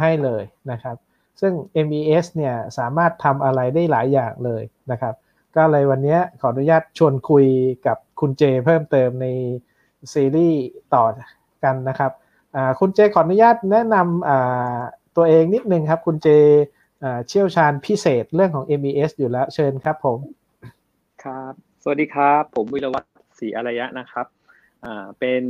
[0.00, 0.96] ให้เลยนะครับ
[1.40, 1.52] ซึ่ง
[1.86, 5.14] MES เนี่ยสามารถทำอะไรได้หลายอย่างเลยนะครับ
[5.56, 7.46] ก็เลยวันนี้ขออนุญาตชวนคุย
[7.86, 9.26] กับคุณเจเพิ่มเติมใน
[10.12, 10.62] ซีรีส์
[10.94, 11.04] ต่อ
[11.64, 12.12] กันนะครับ
[12.80, 16.28] คุณเจขออนุญาตแนะนำตัวเองนิดนึงครับ คุณเจ
[17.28, 20.18] เชี่ยวชาญพิเศษเรื่องของ MES อยู่แล้วเชิญครับผม
[21.24, 21.52] ครับ
[21.82, 23.06] สวัสดีครับ ผมวิรวัตร
[23.38, 24.26] ศรีอารยะนะครับ
[25.20, 25.42] เป็น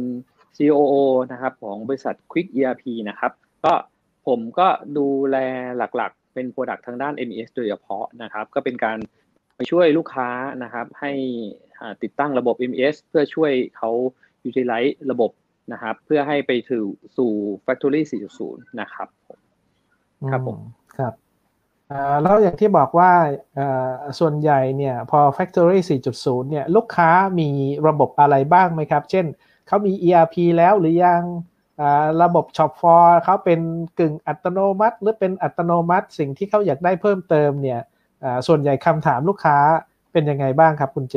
[0.57, 0.95] COO
[1.33, 3.33] นะครับของบริษัท Quick ERP นะครับ
[3.65, 3.73] ก็
[4.27, 4.69] ผมก็
[4.99, 5.37] ดูแล
[5.77, 8.99] หลักๆ เป็น Product ทางด้าน MES โดยเฉพาะนะครับ ก็เป็นการ
[9.57, 10.29] ไปช่วยลูกค้า
[10.63, 11.13] นะครับให้
[12.03, 13.91] ติดตั้งระบบ MES เพื่อช่วยเขา
[14.49, 15.31] utilize ระบบ
[15.73, 16.85] นะครับ เพื่อให้ไปถึง
[17.17, 17.33] สู่
[17.65, 18.03] Factory
[18.39, 19.09] 4.0 นะครับ
[20.31, 20.59] ครับผม
[20.99, 21.15] ครับ
[22.23, 23.11] แล้วอย่างที่บอกว่า
[24.19, 25.79] ส่วนใหญ่เนี่ยพอ Factory
[26.15, 27.49] 4.0 เนี่ยลูกค้ามี
[27.89, 29.27] ระบบอะไรบ้างไหมครับ เช่น
[29.67, 31.23] เขามี ERP แล้วหรือยัง
[32.23, 33.61] ระบบ Shop for เขาเป็น
[33.99, 37.81] กึ่งอัตโนมัติ หรือเป็นอัตโนมัติ สิ่งที่เขาอยากได้เพิ่มเติมเนี่ย
[38.47, 39.57] ส่วนใหญ่คำถามลูกค้า
[40.13, 41.17] เป็นยังไงบ้างครับคุณเจ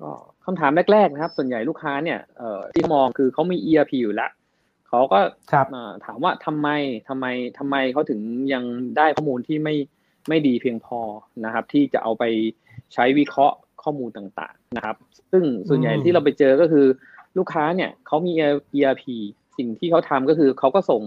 [0.00, 0.10] ก็
[0.44, 2.18] คำถามแรกๆนะครับ ส่วนใหญ่ลูกค้าเนี่ย
[2.74, 4.30] ที่มองคือเขามี ERP อยู่แล้ว
[4.88, 5.18] เขาก็
[6.04, 6.68] ถามว่าทำไม
[7.08, 7.26] ทำไม
[7.58, 8.20] ทำไมเขาถึง
[8.52, 8.64] ยัง
[8.96, 9.74] ได้ข้อมูลที่ไม่
[10.28, 11.00] ไม่ดีเพียงพอ
[11.44, 12.24] นะครับ ที่จะเอาไป
[12.94, 14.96] ใช้วิเคราะห์ข้อมูลต่าง ๆ นะครับ
[15.30, 16.86] ซึ่งส่วนใหญ่ที่เราไปเจอก็คือ
[17.38, 18.32] ลูกค้าเนี่ยเขามี
[18.78, 19.04] ERP
[19.58, 21.02] สิ่งที่เขาทำก็คือเขาก็ส่ง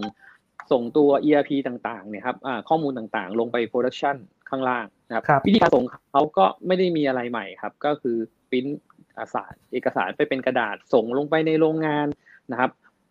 [0.72, 2.36] ส่งตัว ERP ต่างๆเนี่ยครับ
[2.68, 4.16] ข้อมูลต่างๆ ลงไปโปรดักชัน
[4.50, 8.16] ข้างล่างนะครับวิธีการส่งเขาก็ไม่ได้มีอะไรใหม่ครับ ก็คือ
[8.50, 8.76] พิมพ์
[9.18, 12.06] อาสารเอกสารไปเป็นกระดาษส่งลงไปในโรงงาน
[12.52, 12.70] นะครับ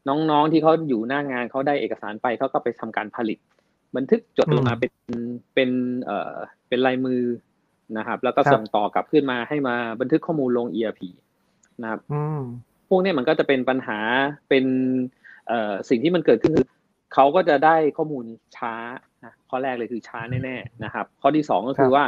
[0.09, 3.37] น้องๆที่เขาอยู่หน้างานเขาได้เอกสารไปเขาก็ไปทำการผลิต
[3.95, 4.93] บันทึกจดลงมาเป็น
[5.55, 5.69] เป็น
[6.05, 6.35] เอ่อ
[6.69, 7.21] เป็นลายมือ
[7.97, 11.01] นะครับ แล้วก็ส่งต่อกลับขึ้นมาให้มาบันทึกข้อมูลลง ERP
[11.81, 11.99] นะครับ
[12.89, 13.99] พวกนี้มันก็จะเป็นปัญหา
[14.49, 14.65] เป็น
[15.47, 16.67] เอ่อสิ่งที่มันเกิดขึ้นคือ
[17.13, 18.25] เขาก็จะได้ข้อมูล
[18.57, 18.73] ช้า
[19.23, 22.03] นะข้อแรกเลยคือช้าแน่ๆนะครับ ข้อที่สองก็คือว่า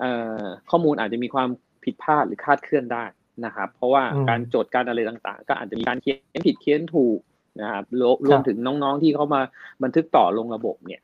[0.00, 1.48] เอ่อข้อมูลอาจจะมีความ
[1.84, 3.04] ผิดพลาดหรือคาดเคลื่อนได้
[3.44, 7.18] นะครับ เพราะว่าการโจทย์การอะไรต่างๆ ก็อาจจะมีการเขียนผิดเขียนถูก
[7.62, 7.84] นะครับ
[8.26, 9.40] รวมถึงน้องๆที่เขามา
[9.82, 11.02] บันทึกต่อลงระบบเนี่ย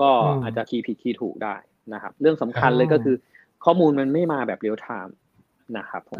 [0.00, 0.10] ก็
[0.42, 1.54] อาจจะคีย์ผิดคีย์ถูกได้
[1.94, 3.16] นะครับ เรื่องสำคัญเลยก็คือ
[3.64, 5.16] ข้อมูลมันไม่มาแบบเรียลไทม์
[5.78, 6.18] นะครับผม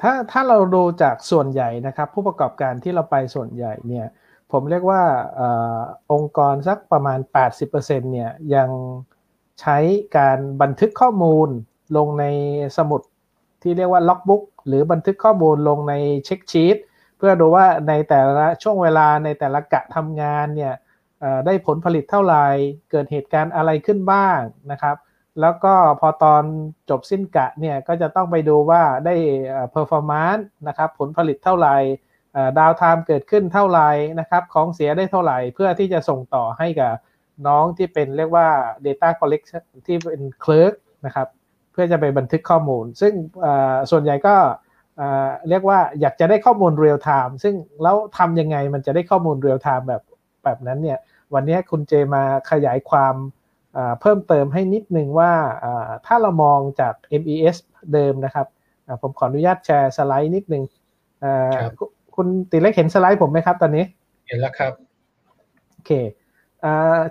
[0.00, 4.06] ถ้าถ้าเราดูจากส่วนใหญ่นะครับ ผู้ประกอบการที่เราไปส่วนใหญ่เนี่ย
[4.52, 5.02] ผมเรียกว่า
[5.40, 5.42] อ
[6.12, 7.18] องค์กรสักประมาณ
[7.66, 8.70] 80%เนี่ยยัง
[9.60, 9.78] ใช้
[10.18, 11.48] การบันทึกข้อมูล
[11.96, 12.24] ลงใน
[12.76, 13.00] สมุด
[13.62, 16.76] ที่เรียกว่า logbook หรือบันทึกข้อมูลลงใน check sheet
[17.18, 20.74] เพื่อดูว่าในแต่ละช่วงเวลาในแต่ละกะทำงานเนี่ย
[21.46, 22.44] ได้ผลผลิตเท่าไหร่
[22.90, 24.38] เกิดเหตุการณ์อะไรขึ้นบ้าง
[24.70, 24.96] นะครับ
[25.40, 26.42] แล้วก็พอตอน
[26.90, 29.14] จบสิ้นกะเนี่ยก็จะต้องไปดูว่าได้
[29.70, 31.76] performance นะครับผลผลิตเท่าไหร่
[32.58, 33.88] downtime เกิดขึ้นเท่าไหร่
[34.20, 36.92] นะครับของเสียได้เท่าไหร่เพื่อที่จะส่งต่อให้กับ
[37.46, 38.48] น้องที่เป็นเรียกว่า
[38.86, 40.74] Data Collection ที่เป็น clerk
[41.06, 41.28] นะครับ
[41.72, 43.12] เพื่อจะไปบันทึกข้อมูล ซึ่ง
[43.90, 44.36] ส่วนใหญ่ก็
[45.48, 50.02] เรียกว่าอยากจะได้ข้อมูล real-time ซึ่งแล้วทำยังไงมันจะได้ข้อมูล real-time แบบ
[50.44, 50.98] แบบนั้นเนี่ย
[51.34, 53.14] วันนี้คุณเจมาขยายความ
[54.00, 55.32] เพิ่มเติมให้นิดนึงว่า
[56.06, 57.56] ถ้าเรามองจาก MES
[57.92, 58.46] เดิมนะครับ
[59.02, 60.64] ผมขออนุญาตแชร์สไลด์นิดนึง
[62.16, 63.84] คุณติเล็กเห็นสไลด์ผมไหมครับตอนนี้
[64.26, 64.72] เห็นแล้วครับ
[65.72, 65.92] โอเค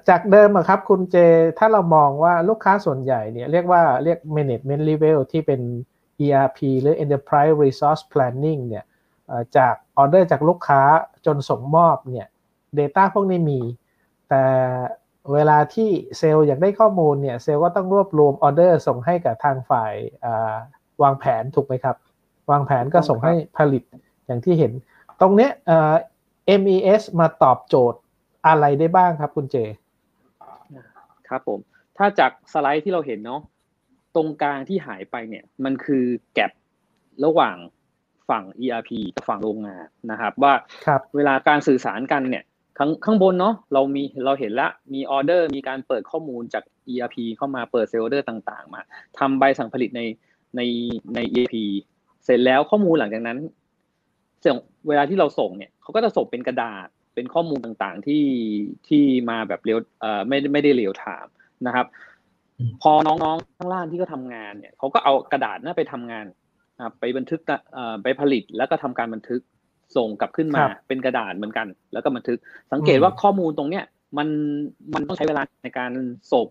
[0.09, 1.16] จากเดิมครับคุณเจ
[1.59, 5.62] ถ้าเรามองว่าลูกค้าส่วนใหญ่เนี่ยเรียกว่าเรียก management level ที่เป็น
[6.26, 8.86] ERP หรือ enterprise resource planning เนี่ย
[9.58, 10.82] จากออเดอร์จากลูกค้า
[11.26, 12.28] จนส่งมอบเนี่ย
[12.80, 13.59] Data พวกนี้มี
[14.30, 14.44] แต่
[15.34, 19.94] เวลาที่เซลล์อยากได้ข้อมูลเนี่ยเซลล์ก็ต้องรวบรวมออเดอร์ส่งให้กับทางฝ่าย
[21.03, 21.96] วางแผนถูกไหมครับ
[22.52, 23.84] วางแผนก็ส่งให้ผลิต
[24.25, 24.72] อย่างที่เห็น
[25.22, 25.52] ตรงเนี้ย
[26.62, 28.00] MES มาตอบโจทย์
[28.47, 29.56] อะไรได้บ้างครับคุณเจ
[31.28, 31.59] ครับผม
[31.97, 33.41] ถ้าจากสไลด์ที่เราเห็นเนาะ
[34.16, 36.52] ตรงกลางที่หายไปเนี่ย มันคือแกลบ
[37.25, 37.58] ระหว่าง
[38.30, 40.53] ฝั่ง ERP กับฝั่งโรงงานนะครับ ว่า
[41.16, 42.44] เวลาการสื่อสารกันเนี่ย
[42.78, 46.64] ข้างข้างบนเนาะเรามีเราเห็นละมีออเดอร์มีการเปิดข้อมูลจาก
[46.94, 48.82] ERP เข้ามาเปิดเซลล์ออเดอร์ต่างๆ มา
[49.20, 50.02] ทำใบสั่งผลิตใน
[50.55, 50.61] ใน
[51.16, 51.55] ใน ERP
[52.26, 53.40] เสร็จแล้วข้อมูลหลังจากนั้น
[54.88, 58.23] เวลาที่เราส่งเนี่ยเขาก็จะส่งเป็นกระดาษเป็นข้อมูลต่างๆที่
[58.88, 61.26] ที่มาแบบเร็วเอ่อไม่ไม่ได้เร็วถาม
[61.67, 61.85] นะครับ
[62.82, 66.26] พอน้องๆข้างล่างที่เขาทางานเนี่ยเขาก็เอากระดาษนั้นไปทำงาน
[66.99, 67.41] ไปบันทึก
[67.73, 69.41] เอ่อไปผลิตแล้วก็ทำการบันทึก
[69.96, 72.37] ส่งกลับขึ้นมาเป็นกระดาษเหมือนกัน แล้วก็บันทึก
[72.72, 73.84] สังเกตว่าข้อมูลตรงเนี้ย
[74.17, 74.28] มัน
[74.93, 75.91] มันต้องใช้เวลาในการ
[76.34, 76.47] ส่ง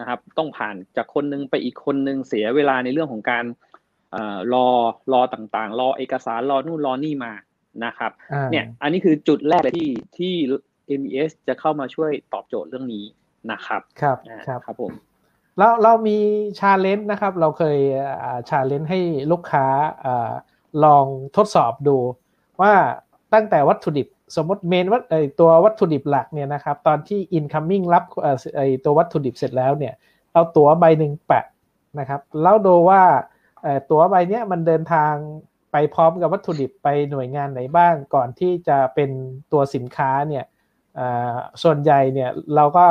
[0.00, 3.44] นะครับ ต้องผ่านจากคนนึงไปอีกคนนึงเสียเวลาในเรื่องของการ
[4.52, 4.68] รอ
[5.12, 7.32] รอต่างๆ รอเอกสารรอนู่นรอนี่มา
[7.84, 8.12] นะครับ
[8.52, 10.34] เนี่ยอันนี้คือจุดแรกเลยที่ที่
[11.00, 13.04] MES จะเข้ามาช่วยตอบโจทย์เรื่องนี้
[13.52, 14.92] นะครับครับอ่าครับครับผม
[15.58, 16.18] เราเรามี
[16.58, 17.78] challenge นะครับ เราเคย
[18.48, 19.00] challenge ให้
[19.32, 19.66] ลูกค้า
[20.04, 20.32] อา
[20.84, 21.06] ลอง
[21.36, 21.96] ทดสอบดู
[22.60, 22.74] ว่า
[23.32, 28.04] ตั้งแต่วัตถุดิบสมมติเมนวัตไอตัววัตถุดิบหลักเนี่ยนะครับตอนที่ incoming รับ
[28.56, 29.94] ไอตัววัตถุดิบเสร็จแล้วเนี่ย
[30.32, 31.44] เอาตั๋วใบหนึ่งแปะ
[31.98, 33.02] นะครับแล้วดูว่า
[33.90, 35.14] ตั๋วใบเนี้ยมันเดินทาง
[35.72, 39.10] ไปพร้อมกับวัตถุดิบไปหน่วยงานไหนบ้าง ก่อนที่จะเป็น
[39.52, 40.44] ตัวสินค้าเนี่ย
[41.62, 42.86] ส่วนใหญ่เนี่ยเราก็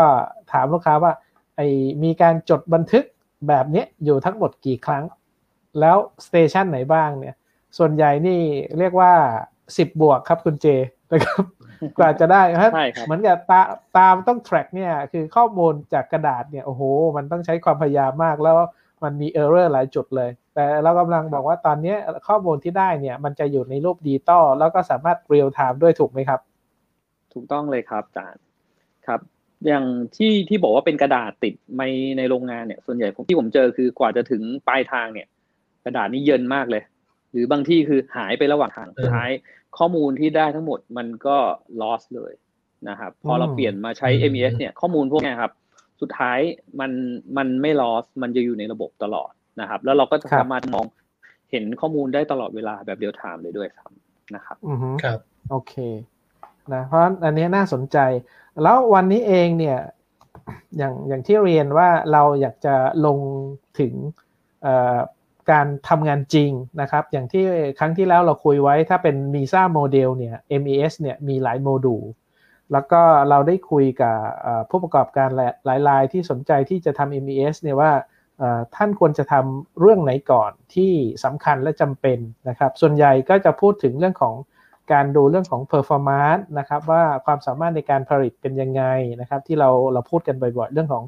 [0.52, 1.13] ถามลูกค้าว่า
[1.56, 1.62] ไอ
[2.04, 3.04] มีการจดบันทึก
[3.48, 5.04] แบบนี้อยู่ทั้งหมดกี่ครั้ง
[5.80, 7.36] แล้วสเตชันไหนบ้างเนี่ย
[7.78, 8.40] ส่วนใหญ่นี่
[8.80, 9.13] เรียกว่า
[9.77, 10.68] 10บวกครับคุณเจ
[11.12, 11.44] นะครับ
[11.97, 13.62] กว่าจะได้เพราะใช่ครับเหมือนกับตา
[13.97, 16.81] ตามต้อง track เนี่ยคือข้อมูลจากกระดาษเนี่ยโอ้โห
[17.15, 18.56] มันต้องใช้ความพยายามมากแล้ว
[19.03, 21.95] มันมี error หลายจุดเลย แต่เรากำลังบอกว่าตอนนี้
[22.27, 26.39] ข้อมูลที่ได้เนี่ย มันจะอยู่ในรูปดิจิตอลแล้วก็สามารถ real time ด้วยถูกไหมครับ
[27.33, 28.41] ถูกต้องเลยครับอาจารย์
[29.07, 29.19] ครับ
[29.67, 29.85] อย่าง
[30.15, 31.83] ที่ที่บอกว่าเป็นกระดาษติดใน
[32.17, 35.27] ในโรงงานเนี่ย ส่วนใหญ่ผมที่ผมเจอคือกว่าจะถึงปลายทางเนี่ย
[35.85, 36.83] กระดาษนี่เยินมากเลย
[37.31, 39.29] หรือบางที่คือหายไประหว่างทางสุดท้าย
[39.77, 41.38] ข้อมูลที่ได้ทั้งหมดมันก็
[41.81, 42.33] loss เลย
[42.89, 45.51] นะครับพอเราอืมเปลี่ยนมาใช้อืม MES เนี่ยข้อมูลพวกเนี้ยครับ
[46.01, 46.39] สุดท้าย
[46.79, 46.91] มัน
[47.38, 49.31] มันไม่ loss มันจะอยู่ในระบบตลอด
[49.62, 50.85] นะครับ แล้วเราก็จะครับสามารถมอง
[51.51, 55.19] เห็นข้อมูลได้ตลอดเวลาแบบเดียว time เลยด้วยซ้ำนะครับอือฮึครับ
[55.50, 55.74] โอเค
[56.74, 57.97] นะเพราะอันนี้น่าสนใจ
[58.63, 59.79] แล้ววันนี้เองเนี่ย
[60.77, 62.75] อย่างอย่างที่เรียนว่าเราอยากจะ
[63.06, 63.17] ลง
[63.79, 63.94] ถึง
[64.63, 64.97] เอ่อ
[65.51, 66.51] การทำงานจริง
[66.81, 67.43] นะครับ อย่างที่
[67.79, 72.03] ครั้งที่แล้วเราคุยไว้ถ้าเป็น MISA โมเดลเนี่ย MES เนี่ยมีหลายโมดูล
[72.71, 74.15] แล้วก็เราได้คุยกับ
[74.69, 75.29] ผู้ประกอบการ
[75.65, 77.91] หลายรายที่สนใจที่จะทำ MES เนี่ยว่า
[78.75, 80.91] ท่านควรจะทำเรื่องไหนก่อนที่
[81.23, 84.35] สำคัญและจำเป็นนะครับ ส่วนใหญ่ก็จะพูดถึงเรื่องของ
[84.93, 88.83] การดูเรื่องของ performance นะครับว่าความสามารถในการผลิตเป็นยังไง
[89.21, 91.03] นะครับ ที่เราเราพูดกันบ่อยๆ เรื่องของ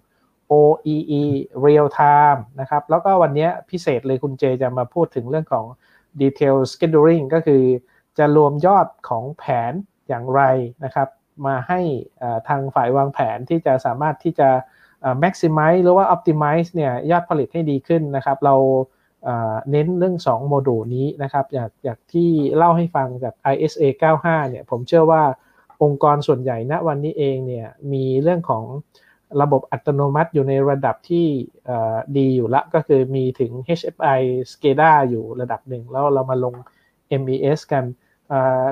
[0.53, 1.23] OEE
[1.65, 5.65] real time นะครับ แล้วก็วันนี้พิเศษเลยคุณเจจะมาพูดถึงเรื่องของ
[6.21, 7.63] detail scheduling ก็คือ
[8.17, 9.73] จะรวมยอดของแผน
[10.07, 10.41] อย่างไร
[10.83, 11.09] นะครับ
[11.45, 11.79] มาให้
[12.47, 14.49] ทางฝ่ายวางแผนที่จะสามารถที่จะ
[15.23, 18.55] maximize หรือว่า optimize เนี่ยยอดผลิตให้ดีขึ้นนะครับ เรา
[19.27, 23.83] อ่าเน้นเรื่อง 2 โมดูลนี้นะครับอยากอยากที่เล่าให้ฟังจาก ISA
[24.17, 25.23] 95 เนี่ยผมเชื่อว่า
[25.83, 28.63] องค์กรส่วนใหญ่ณวันนี้เองเนี่ยมีเรื่องของ
[29.41, 31.25] ระบบอัตโนมัติอยู่ในระดับที่
[32.17, 34.19] ดีอยู่ละก็คือมีถึง HFI
[34.51, 36.55] SCADA อยู่ระดับหนึ่ง แล้วเรามาลง
[37.21, 37.83] MES กัน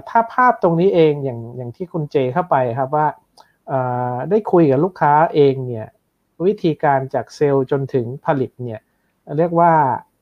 [0.10, 3.08] ถ้าภาพตรงนี้เองอย่างอย่างที่คุณเจเข้าไปครับว่า
[4.30, 5.88] ได้คุยกับลูกค้าเองเนี่ย
[6.46, 8.80] วิธีการจากเซลล์จนถึงผลิตเนี่ย
[9.38, 9.72] เรียกว่า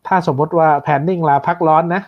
[0.08, 2.02] ถ้าสมมติว่า planning ลาพักร้อนนะ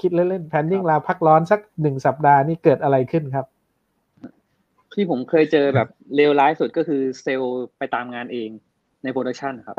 [0.00, 3.46] คิดเล่นๆ planning ลาพักร้อนสักหนึ่งสัปดาห์นี่เกิดอะไรขึ้นครับ
[4.94, 8.48] ที่ผมเคยเจอแบบเลวร้ายสุดก็คือเซลล์ไปตามงานเอง
[9.02, 9.76] ใน production ครับ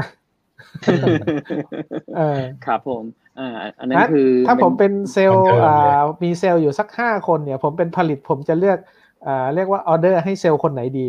[2.15, 3.03] เออครับผม
[3.39, 8.77] อ่าอันนั้นงั้นคือถ้าผมเป็นเซลล์เหมือนเดิมเลยอ่ามีเซลล์อยู่สักห้าคนเนี่ย ผมเป็นผลิตผมจะเลือก
[9.27, 11.07] อ่าเรียกว่าออเดอร์ให้เซลล์คนไหนดี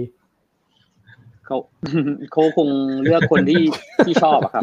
[1.47, 1.57] เขา
[2.33, 2.69] เขาคง
[3.03, 3.65] เลือกคนที่
[4.07, 4.63] ที่ชอบอะครั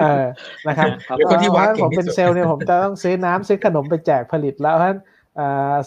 [0.00, 0.24] เออ
[0.66, 5.15] นะครับครับเลือกคนที่วาดเพเก่ราะฉะนั้นผมงที่เป็นสุดเซลล์เนี่ยผมจะต้องซื้อน้ำซื้อขนมไปแจกผลิตแล้วเพราะฉะนั้นอ่า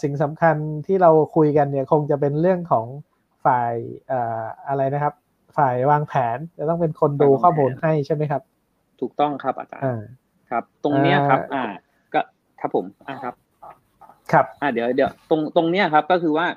[0.01, 0.55] สิ่งสำคัญ
[0.87, 2.85] ที่เราคุยกันเนี่ยคงจะเป็นเรื่องของ
[3.45, 3.73] ฝ่าย
[4.11, 5.13] อ่าอะไรนะครับ
[5.57, 8.41] ฝ่ายวางแผนจะต้องเป็นคนดูฝ่ายวางแผนข้อมูลให้ใช่ไหมครับ
[9.01, 10.01] ถูกต้องครับอาจารย์อ่า
[10.49, 11.73] ครับ ตรงเนี้ยครับอ่าอ่า
[12.13, 12.21] ก็
[12.61, 13.33] ครับผมอ่าครับ
[14.31, 16.47] ครับอ่าเดี๋ยวเดี๋ยวตรงตรงเนี้ยครับก็คือว่า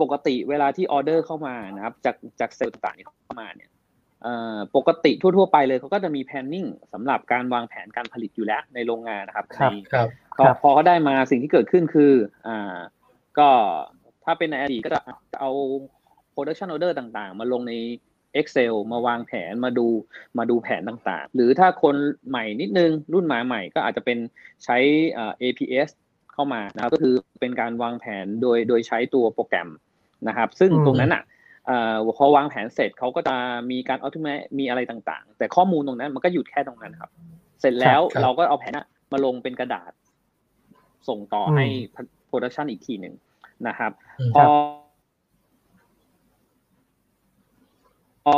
[0.00, 3.75] ปกติเวลาที่ออเดอร์เข้ามานะครับ จากจากเซลล์ต่างๆที่เข้ามาเนี่ยเอ่อ
[4.76, 12.12] ปกติทั่ว ๆ ไปเลยเขาก็จะมี planning สำหรับการวางแผนการผลิตอยู่แล้วในโรงงานนะครับครับในครับพอครับพอเขาได้มาสิ่งที่เกิดขึ้นคือ
[12.46, 12.76] อ่า
[13.38, 13.48] ก็
[14.24, 15.00] ถ้าเป็นในอดีตก็จะ
[15.40, 15.50] เอา
[16.34, 17.72] production order ต่างๆ มาลงใน
[18.40, 19.86] Excel มาวางแผนมาดู
[20.38, 21.94] มาดูแผนต่างๆ หรือถ้าคน
[22.28, 24.18] ใหม่นิดนึงรุ่นมาใหม่ก็อาจจะเป็น
[24.64, 24.76] ใช้
[25.16, 25.88] อ่า APS
[26.32, 29.68] เข้ามานะครับก็คือเป็นการวางแผนโดยโดยใช้ตัวโปรแกรม
[30.28, 31.35] นะครับ ซึ่งอืมตรงนั้นอะเอ่อ
[32.16, 33.36] พอวางแผนเสร็จเขาก็จะ
[33.70, 37.10] มีการอั t ต m a t มีอะไรต่างๆ แต่ข้อมูลตรงนั้นมันก็หยุดแค่ตรงนั้นครับ
[37.60, 39.92] เสร็จแล้วครับเราก็เอาแผนอะมาลงเป็นกระดาษ
[41.08, 41.64] ส่งต่อให้
[42.30, 43.14] production อีกทีหนึ่ง
[43.68, 44.42] นะครับอืมพอ
[48.24, 48.36] พอ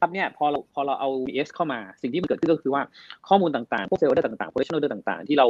[0.00, 2.82] ครับเนี่ยพอเราพอเราเอา VS เข้ามา สิ่งที่มันเกิดขึ้นก็คือว่า
[3.28, 5.46] ข้อมูลต่างๆ พวกเซลล์ได้ต่างๆ production order ต่างๆ ที่เรา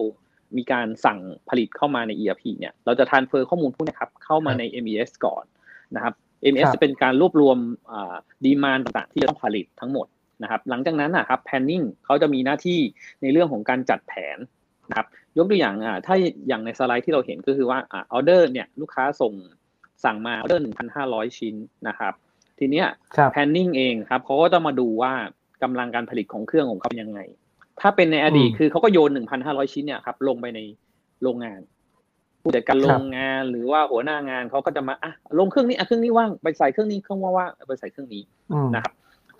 [0.56, 5.44] มีการสั่งผลิตเข้ามาใน ERP เนี่ย เราจะ transfer ข้อมูลพวกเนี้ยครับเข้ามาใน MES ก่อน
[5.94, 6.14] นะครับ
[6.52, 7.58] MES ครับจะเป็นการรวบรวม
[8.44, 10.06] ดีมานต่างๆ ที่จะต้องผลิตทั้งหมด
[10.42, 12.78] นะครับหลังจากนั้นนะครับ planning เขาจะมีหน้าที่
[13.22, 14.38] ในเรื่องของการจัดแผน
[14.88, 15.06] นะครับ
[15.38, 16.14] ยกตัวอย่างอ่าถ้า
[16.48, 19.32] อย่างในสไลด์ที่เราเห็นก็คือว่าอ่าออเดอร์เนี่ยลูกค้าส่ง
[20.04, 21.54] สั่งมาออเดอร์หนึ่งพันห้าร้อยชิ้น
[21.88, 22.12] นะครับ
[22.58, 25.12] ทีเนี้ยครับ planning เองครับเขาก็ต้องมาดูว่า
[25.62, 27.20] กำลังการผลิตของเครื่องของเขาเป็นยังไง
[27.80, 30.60] ถ้าเป็นในอดีตอืมคือเขาก็โยนหนึ่งพันห้าร้อยชิ้นเนี่ยครับลงไปใน
[31.22, 31.60] โรงงาน
[32.42, 38.92] ผู้จัดการโรงงานหรือว่าหัวหน้างานเขาก็จะมาอะลงเครื่องนี้อะเครื่องนี้ว่างไปใส่เครื่องนี้เครื่องว่างๆไปใส่เครื่องนี้อืมนะครับ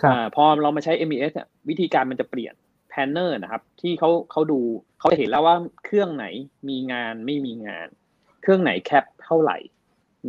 [0.03, 2.55] ครับอ่าพอเรามาใช้ MES เนี่ยวิธีการมันจะเปลี่ยน
[2.91, 4.61] planner นะครับ ที่เขาเขาดู
[4.99, 6.27] เขาจะเห็นแล้วว่าเครื่องไหน
[6.69, 7.87] มีงานไม่มีงาน
[8.43, 9.59] เครื่องไหนแคปเท่าไหร่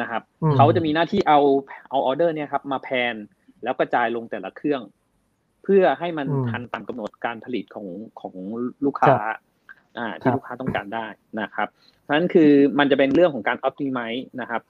[0.02, 1.40] นะครับอืมเขาจะมีหน้าที่เอา
[1.90, 3.16] เอาออเดอร์เนี่ยครับมาแพน
[3.64, 4.82] แล้วกระจายลงแต่ละเครื่อง
[5.64, 7.88] เพื่อให้มันอืมทันตามกำหนดการผลิตของ
[8.22, 8.34] ของ
[8.86, 9.16] ลูกค้า
[9.98, 11.06] อ่าครัที่บลูกค้าต้องการได้
[11.42, 11.68] นะครับ
[12.01, 14.62] เพราะฉะ นั้นคือมันจะเป็นเรื่องของการ optimize นะครับ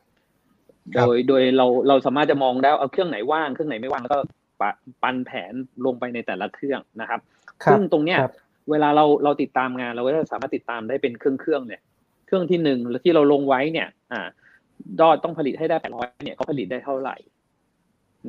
[0.95, 4.19] ครัโดบยโดยเราเราสามารถจะมองได้เอาเครื่องไหนว่างเครื่องไหนไม่ว่างแล้วก็
[4.61, 4.71] ปะ
[5.01, 5.53] ปันแผน
[5.85, 7.19] ลงไปในแต่ละเครื่องนะครับ
[7.63, 8.33] ครับซึ่งตรงเนี้ยครับ
[8.71, 11.81] เวลาเราเราติดตามงานเราก็จะสามารถติดตามได้เป็นเครื่องเครื่องๆเนี่ย
[12.25, 14.27] เครื่องที่หนึ่งแล้วที่เราลงไว้เนี่ย อ่า
[14.99, 17.17] ยอดต้องผลิตให้ได้แปดร้อยเนี่ยเขาผลิตได้เท่าไหร่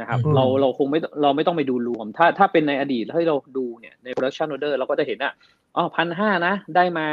[0.01, 5.33] นะครับอืมเราเราคงไม่เราไม่ต้องไปดูรวม ถ้าถ้าเป็นในอดีตแล้วให้เราดูเนี่ยใน production order เราก็จะเห็นอะ
[5.77, 7.07] อ๋อพันห้านะได้มา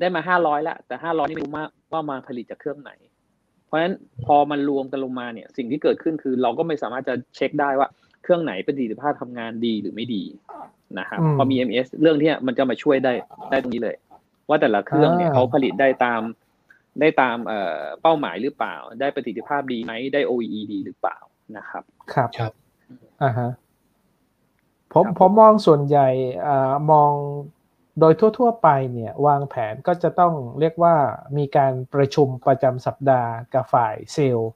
[0.00, 2.90] ได้มาห้าร้อยละแต่ห้าร้อยนี่ไม่รู้ว่าว่ามาผลิตจากเครื่องไหน
[3.66, 3.94] เพราะฉะนั้น
[4.26, 7.88] พอมันรวมกันลงมาเนี่ย สิ่งที่เกิดขึ้นคือเราก็ไม่สามารถจะเช็คได้ว่า
[8.22, 10.22] เครื่องไหนประสิทธิภาพทำงานดีหรือไม่ดี
[10.98, 13.12] นะครับอืมพอมี MS เรื่องเนี้ยมันจะมาช่วยได้
[13.50, 13.96] ได้ตรงนี้เลย
[14.48, 16.22] ว่าแต่ละเครื่องเนี่ยอ่าเขาผลิตได้ตาม
[17.00, 21.16] ได้ตามเอ่อเป้าหมายหรือเปล่า ได้ประสิทธิภาพดีไหมได้ OEE ดีหรือเปล่า
[21.56, 21.82] นะครับ
[22.14, 22.52] ครับครับ
[23.22, 23.50] อ่าฮะ
[24.92, 26.08] ผมครับผมมองส่วนใหญ่
[26.46, 27.12] อ่ามอง
[28.00, 30.94] โดยทั่ว ๆ ไปเนี่ยวางแผนก็จะต้องเรียกว่า
[31.36, 34.50] มีการประชุมประจำสัปดาห์กับฝ่ายเซลล์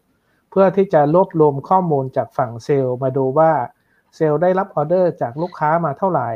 [0.51, 3.53] เพื่อที่จะรวบรวมข้อมูลจากฝั่งเซลล์มาดูว่า
[4.17, 6.31] เซลล์ได้รับออเดอร์จากลูกค้ามาเท่าไหร่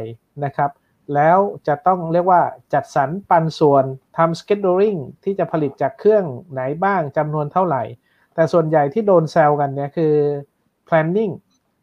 [0.44, 0.70] นะครับ
[1.14, 1.38] แล้ว
[1.68, 2.42] จะต้องเรียกว่า
[2.74, 3.84] จัดสรรปันส่วน
[4.16, 7.82] ทำ scheduling ที่จะผลิตจากเครื่องไหนบ้างจำนวนเท่าไหร่
[8.34, 10.14] แต่ส่วนใหญ่ที่โดนแซวกันเนี่ยคือ
[10.88, 11.32] planning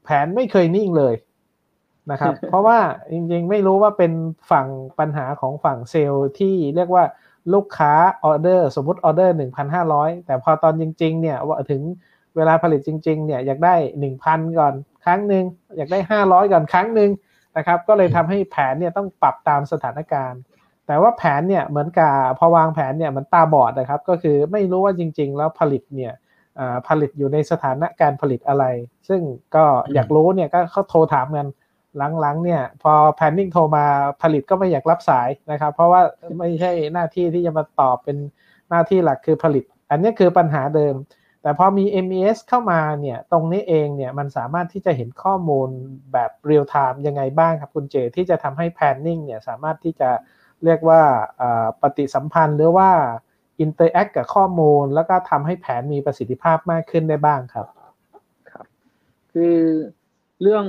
[0.04, 1.14] แผนไม่เคยนิ่งเลย
[2.12, 2.80] นะครับ เพราะว่า
[3.12, 4.14] จริงๆ ไม่รู้ว่าเป็น
[4.52, 4.68] ฝั่ง
[5.00, 7.04] ปัญหาของฝั่งเซลล์ที่เรียกว่า
[7.54, 7.94] ลูกค้า
[8.26, 9.36] ออเดอร์สมมติออเดอร์
[9.80, 11.82] 1,500 แต่พอตอนจริง ๆ เนี่ยว่าถึง
[12.36, 13.76] เวลาผลิตจริง ๆ เนี่ยอยากได้
[14.16, 14.74] 1,000 ก่อน
[15.06, 15.46] ครั้งหนึ่ง
[15.78, 17.12] อยากได้ 500 ก่อนครั้งหนึ่ง
[17.58, 20.42] นะครับ ก็เลยทำให้แผนเนี่ยต้องปรับตามสถานการณ์
[20.88, 26.14] แต่ว่าแผนเนี่ยเหมือนกับพอวางแผนเนี่ยมันตาบอดนะครับ ก็คือไม่รู้ว่าจริง ๆ แล้วผลิตเนี่ย
[26.60, 28.66] อ่าผลิตอยู่ในสถานะการผลิตอะไร
[29.08, 29.22] ซึ่ง
[29.56, 31.48] ก็อยากรู้เนี่ยก็เขาโทรถามกัน
[32.22, 33.86] หลังๆเนี่ยพอ planning โทรมา
[34.22, 36.02] ผลิตก็ไม่อยากรับสายนะครับ เพราะว่า
[36.38, 38.18] ไม่ใช่หน้าที่ที่จะมาตอบเป็น
[38.70, 40.96] หน้าที่หลักคือผลิต อันนี้คือปัญหาเดิม
[41.42, 45.70] แต่พอมี MES เข้ามาเนี่ยตรงนี้เองเนี่ยมันสามารถที่จะเห็นข้อมูล
[46.14, 50.10] แบบ real-time ยังไงบ้างครับคุณเจ ที่จะทำให้ planning เนี่ยสามารถที่จะ
[50.64, 51.02] เรียกว่า
[51.42, 52.90] อ่าปฏิสัมพันธ์หรือว่า
[53.60, 57.68] interact กับข้อมูล แล้วก็ทำให้แผนมีประสิทธิภาพมากขึ้นได้บ้างครับ
[58.52, 58.66] ครับ
[59.34, 59.58] คือ
[60.42, 60.66] เรื่อง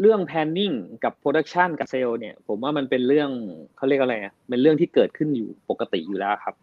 [0.00, 3.30] เรื่อง planning กับ production กับ sale เนี่ย ผมว่ามันเป็นเรื่อง
[3.76, 6.54] เขาเรียกอะไรอะเป็นเรื่องที่เกิดขึ้นอยู่ปกติอยู่แล้วครับ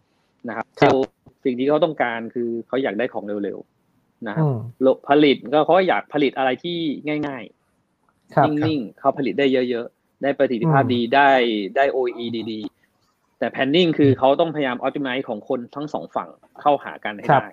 [0.48, 0.96] นะครับครัเซบล
[1.44, 6.78] สิ่งที่เขาต้องการคือเขาอยากได้ของเร็วๆนะครับอืมโลผลิตก็เขาก็อยากผลิตอะไรที่
[7.26, 7.44] ง่าย
[8.34, 11.30] ครับๆนิ่งๆเขาผลิตได้เยอะๆ ได้ประสิทธิภาพอืมดีได้
[11.76, 16.28] ได้ OE ดีๆ แต่ planning คือเขาต้องพยายาม optimize ของคนทั้งสองฝั่ง
[16.60, 17.48] เข้าหากันให้ได้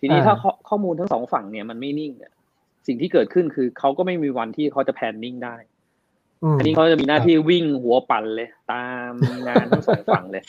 [0.00, 2.32] ทีนี้อ่าถ้าข้อข้อมูลทั้งสองฝั่งเนี่ยมันไม่นิ่งเนี่ย
[2.86, 5.56] สิ่งที่เกิดขึ้นคือเขาก็ไม่มีวันที่เขาจะ planning ได้
[6.42, 9.12] อืมอันนี้เขาจะมีหน้าที่วิ่งหัวปั่นเลย ตาม
[9.46, 10.44] งานทั้งสองฝั่งเลย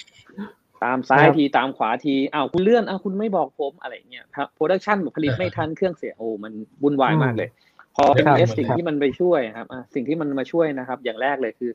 [0.83, 7.49] ตามซ้ายครับทีตามขวาทีอ้าวคุณเลื่อนอ้าวคุณไม่บอกผมอะไรเงี้ยครับ production ผลิตไม่ทันเครื่องเสียโอ้มันวุ่นวายมากเลย
[7.95, 11.71] พอครับ MS สิ่งครับที่มันไปช่วยครับอะสิ่งที่มันมาช่วยนะครับ อย่างแรกเลยคือ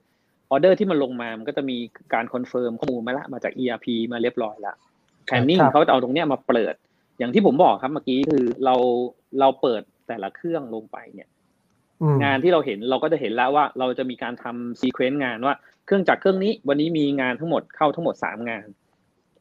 [0.50, 1.76] ออเดอร์ที่มันลงมา มันก็จะมี
[2.14, 4.74] การ confirm ข้อมูลมาละมาจาก ERP มาเรียบร้อยละ
[5.26, 6.74] planning ครับเขาจะเอาตรงเนี้ยมาเปิด
[7.18, 8.74] อย่างที่ผมบอกครับเมื่อกี้คือเรา
[9.40, 11.28] เราเปิด แต่ละเครื่องลงไปเนี่ย
[12.02, 15.54] อืมงานที่เราเห็นเราก็จะเห็นแล้วว่าเราจะมีการทำ sequence งานว่า
[15.86, 18.66] เครื่องจักรเครื่องนี้วันนี้มีงานทั้งหมดเข้าทั้งหมดสามงาน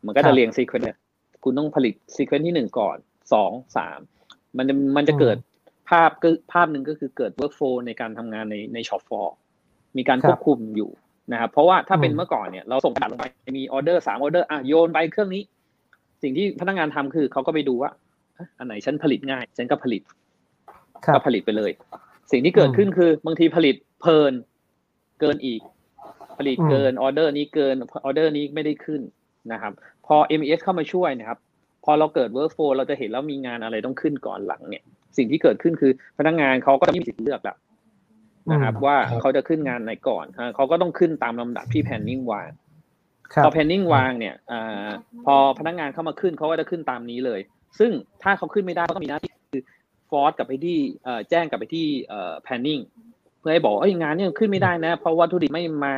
[0.05, 0.97] มันก็ครัจะเรียง sequence เนี่ย
[1.43, 2.97] คุณต้องผลิต sequence ที่หนึ่งก่อน
[3.33, 3.99] สองสาม
[4.57, 5.37] มันจะมันจะเกิด
[5.89, 9.35] ภาพก็ภาพหนึ่งก็คือเกิด workflow ในการทำงานในใน shop floor
[9.97, 10.89] มีการครับควบคุมอยู่
[11.31, 13.25] นะครับเพราะว่าถ้าเป็นอืมเมื่อก่อนเนี่ยเราส่งกระดาษลงไป
[13.57, 15.43] มีออเดอร์สามออเดอร์อะโยนไปเครื่องนี้
[16.23, 17.91] สิ่งที่พนักงานทำคือเขาก็ไปดูว่า
[18.37, 20.15] อะอันไหนฉันผลิตง่าย ฉันก็ผลิตครับ
[21.13, 21.71] ก็ผลิตไปเลย
[22.31, 24.33] สิ่งที่เกิดอืมขึ้นคือบางทีผลิตเพลิน
[25.19, 25.61] เกินอีก
[26.37, 29.01] ผลิตอืมเกินออเดอร์นี้เกินออเดอร์นี้ไม่ได้ขึ้น
[29.51, 29.73] นะครับ
[30.05, 31.39] พอ MES เข้ามาช่วยนะครับ
[31.85, 34.83] พอเราเกิด workflow เราจะเห็นแล้วมีงานอะไรต้องขึ้นก่อนหลังเนี่ย
[35.17, 37.57] สิ่งที่เกิดขึ้นคือพนักงานเขาก็จะมีสิทธิ์เลือกแล้ว
[38.51, 42.49] นะครับอืมว่าครับเขาจะขึ้นงานไหนก่อนฮะเขาก็ต้องขึ้นตามลำดับที่ planning วาง
[43.33, 44.89] ครับ พอ planning วางเนี่ยอา
[45.25, 47.39] พอพนักงานเข้ามาขึ้นเขาก็จะขึ้นตามนี้เลย
[47.79, 47.91] ซึ่ง
[48.23, 49.44] ถ้าเขาขึ้นไม่ได้ก็ต้องมีหน้าที่คือ
[50.09, 50.77] force กลับไปที่
[51.29, 51.85] แจ้งกลับไปที่
[52.43, 52.79] planning
[53.39, 55.95] เพื่อให้บอกเอ้ยงานนี้ขึ้นไม่ได้นะ เพราะวัตถุดิบไม่มา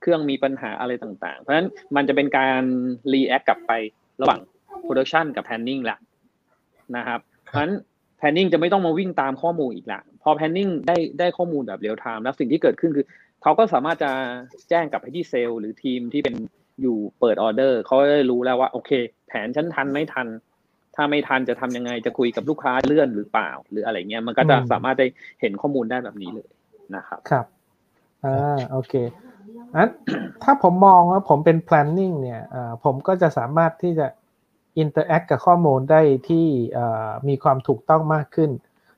[0.00, 2.62] เครื่องมีปัญหาอะไรต่างๆ เพราะฉะนั้นมันจะเป็นการ
[3.12, 3.72] react กลับไป
[4.20, 4.40] ระหว่าง
[4.82, 5.98] production กับ planning แหละ
[6.96, 7.74] นะครับเพราะฉะนั้น
[8.18, 13.06] planning จะไม่ต้องมาวิ่งตามข้อมูลอีกละพอ planning ได้ได้ข้อมูลแบบเรียลไทม์แล้วสิ่งที่เกิดขึ้นคือ
[13.42, 14.10] เขาก็สามารถจะ
[14.68, 16.34] แจ้งกลับไปที่เซลล์หรือทีมที่เป็น
[16.82, 18.90] อยู่เปิดออเดอร์เขาได้รู้แล้วว่าโอเค
[19.28, 20.26] แผนฉันทันไม่ทัน
[21.00, 25.06] ถ้าไม่ทันจะทำยังไงจะคุยกับลูกค้าเลื่อนหรือเปล่า หรืออะไรเงี้ยมันก็จะสามารถได้
[25.40, 26.48] เห็นข้อมูลได้แบบนี้เลย
[26.96, 27.46] นะครับครับ
[28.24, 28.94] อ่าโอเค
[29.74, 29.90] อัน
[30.42, 32.42] ถ้าผมมองว่าผมเป็น planning เนี่ย
[32.84, 34.06] ผมก็จะสามารถที่จะ
[34.82, 36.46] interact กับข้อมูลได้ที่
[37.28, 38.50] มีความถูกต้องมากขึ้น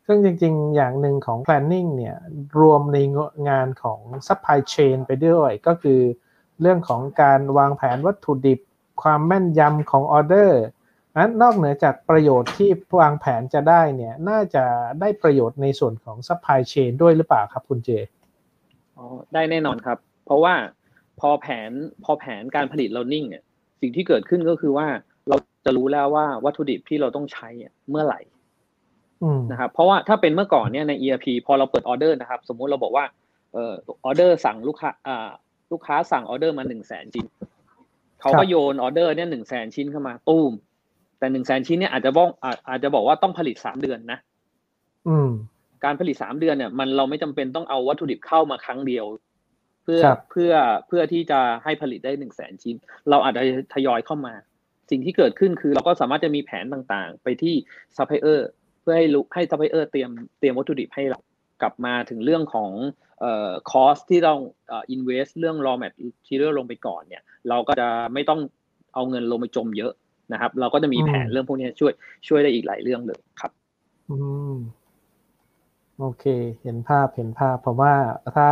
[0.07, 2.17] ซึ่งจริงๆ อย่างหนึ่งของ planning เนี่ย
[2.61, 2.99] รวมใน
[3.49, 6.01] งานของ supply chain ไปด้วยก็คือ
[6.61, 8.61] เรื่องของการวางแผนวัตถุดิบ
[9.03, 10.63] ความแม่นยำของออเดอร์
[11.17, 12.69] นั้นนอกเหนือจากประโยชน์ที่
[13.01, 14.65] วางแผนจะได้เนี่ยน่าจะ
[15.01, 17.91] ได้ประโยชน์ในส่วนของ supply chain ด้วยหรือเปล่าครับคุณเจ
[18.97, 20.55] อ๋อได้แน่นอนครับ เพราะว่า
[21.21, 21.71] พอแผน
[22.05, 23.43] พอแผนการผลิตเรานิ่งเนี่ย
[23.81, 24.87] สิ่งที่เกิดขึ้นก็คือว่า
[25.29, 27.49] เราจะรู้แล้วว่าวัตถุดิบที่เราต้องใช้
[27.91, 28.21] เมื่อไหร่
[29.51, 33.05] นะครับเพราะว่าถ้าเป็นเมื่อก่อนเนี่ยใน ERP พอเราเปิดออเดอร์นะครับ สมมุติเราบอกว่า
[33.53, 33.75] เอ่อ
[34.05, 35.29] ออเดอร์สั่งลูกค้าอ่า
[35.73, 37.27] ลูกค้าสั่งออเดอร์มาหนึ่งแสนชิ้น
[38.21, 40.53] เขาก็โยนออเดอร์เนี่ยหนึ่งแสนชิ้นเข้ามา ตู้ม
[41.21, 42.29] แต่หนึ่งแสนชิ้นเนี่ยอาจจะบอก
[42.69, 44.19] อาจจะบอกว่าต้องผลิตสามเดือนนะ
[45.09, 45.31] อืม
[45.85, 49.07] การผลิตสามเดือนเนี่ย มันเราไม่จำเป็นต้องเอาวัตถุดิบเข้ามาครั้งเดียว
[49.83, 50.01] เพื่อ
[50.31, 50.53] เพื่อ
[50.89, 52.75] เพื่อที่จะให้ผลิตได้หนึ่งแสนชิ้น
[53.11, 53.43] เราอาจจะ
[53.75, 54.35] ทยอยเข้ามา
[54.91, 57.55] สิ่งที่เกิดขึ้นคือเราก็สามารถจะมีแผนต่างๆ ไปที่
[57.97, 58.49] ซัพพลายเออร์
[58.81, 61.19] เพื่อให้ให้ซัพพลายเออร์เตรียมเตรียมวัตถุดิบให้เรา
[61.63, 62.71] กลับมาถึงเรื่องของ
[63.21, 64.35] เอ่อ cost ที่เรา
[64.69, 68.41] เอ่อ invest เรื่อง raw material ลงไปก่อนเนี่ย เราก็จะไม่ต้อง
[68.95, 69.93] เอาเงินลงไปจมเยอะ
[70.33, 71.93] นะครับ เราก็จะมีแผนเรื่องพวกนี้ช่วย
[72.29, 73.53] ช่วยได้อีกหลายเรื่องเลยครับ
[74.11, 74.17] อื
[74.53, 74.55] ม
[75.99, 76.25] โอเค
[76.63, 77.95] เห็นภาพเห็นภาพผมว่า
[78.37, 78.49] ถ้า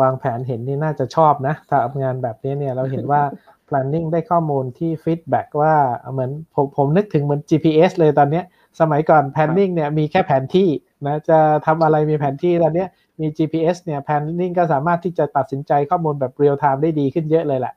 [0.00, 3.22] วางแผนเห็นนี่น่าจะชอบนะถ้าทำงานแบบนี้เนี่ยเราเห็นว่า
[3.68, 5.74] planning ได้ข้อมูลที่ feedback ว่า
[6.12, 8.42] เหมือนผมผมนึกถึงเหมือน GPS เลยตอนนี้
[8.80, 10.68] สมัยก่อน planning เนี่ยมีแค่แผนที่
[11.06, 12.84] นะจะทำอะไรมีแผนที่ตอนนี้
[13.20, 17.74] มี GPS เนี่ย planning ก็สามารถที่จะตัดสินใจข้อมูลแบบ real time ได้ดีขึ้นเยอะเลยแหละ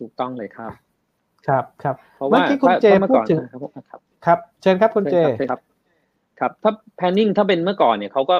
[0.00, 0.72] ถูกต้องเลยครับ
[1.48, 1.96] ครับครับ
[2.30, 3.40] เมื่อกี้คุณเจพูดถึง
[4.26, 5.16] ครับ เชิญครับคุณเจ
[5.50, 5.60] ครับ
[6.40, 8.36] ครับถ้า planning ถ้าเป็นเมื่อก่อนเนี่ยเขาก็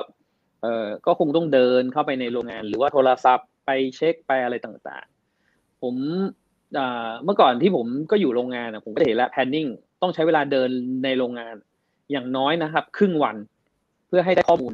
[0.63, 5.95] เอ่อก็คงต้องเดินเข้าไปในโรงงานหรือว่าโทรศัพท์ไปเช็คไปอะไรต่างๆ ผม
[7.25, 9.69] เมื่อก่อนที่ผมก็อยู่โรงงานผมก็เห็นแล้ว planning
[10.03, 10.71] ต้องใช้เวลาเดิน
[11.05, 11.55] ในโรงงาน
[12.13, 13.37] อย่างน้อยนะครับ ครึ่งวัน
[14.09, 14.73] เพื่อให้ได้ข้อมูล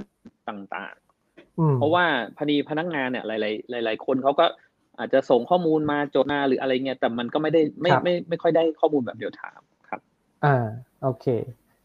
[0.49, 2.05] ต่างๆ เพราะว่า
[2.37, 3.31] พอดีพนักงานเนี่ยห
[3.75, 4.47] ลาย ๆ หลาย ๆ คนเขาก็
[4.99, 10.01] อาจจะส่งข้อมูลมาโจทย์มาหรืออะไรเงี้ยแต่มันก็ไม่ได้ไม่ไม่ไม่ค่อยได้ข้อมูลแบบเดียวถามครับ
[10.45, 10.67] อ่า
[11.03, 11.27] โอเค